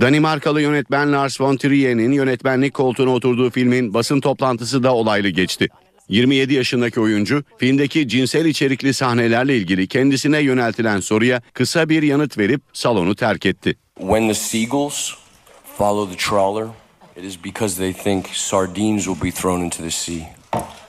[0.00, 5.68] Danimarkalı yönetmen Lars von Trier'in yönetmenlik koltuğuna oturduğu filmin basın toplantısı da olaylı geçti.
[6.08, 12.62] 27 yaşındaki oyuncu filmdeki cinsel içerikli sahnelerle ilgili kendisine yöneltilen soruya kısa bir yanıt verip
[12.72, 13.74] salonu terk etti.
[13.98, 15.12] When the seagulls
[15.78, 16.66] follow the trawler,
[17.16, 20.20] it is because they think sardines will be thrown into the sea.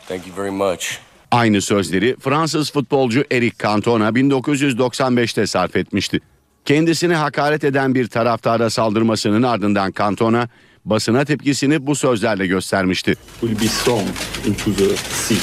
[0.07, 0.99] Thank you very much.
[1.33, 6.19] Aynı sözleri Fransız futbolcu Eric Cantona 1995'te sarf etmişti.
[6.65, 10.47] Kendisine hakaret eden bir taraftara saldırmasının ardından Cantona
[10.85, 13.15] basına tepkisini bu sözlerle göstermişti.
[13.41, 14.07] will be thrown
[14.47, 15.37] into the sea.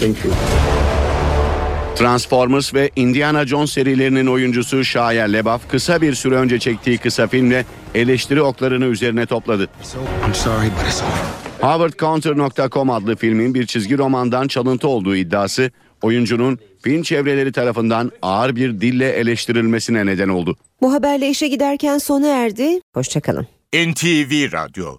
[0.00, 0.34] Thank you.
[1.96, 7.64] Transformers ve Indiana Jones serilerinin oyuncusu Shia LaBeouf kısa bir süre önce çektiği kısa filmle
[7.94, 9.68] eleştiri oklarını üzerine topladı.
[10.26, 11.39] I'm sorry, but it's over.
[11.60, 15.70] HowardCounter.com adlı filmin bir çizgi romandan çalıntı olduğu iddiası
[16.02, 20.56] oyuncunun film çevreleri tarafından ağır bir dille eleştirilmesine neden oldu.
[20.80, 22.80] Bu haberle işe giderken sona erdi.
[22.94, 23.46] Hoşçakalın.
[23.74, 24.96] NTV Radyo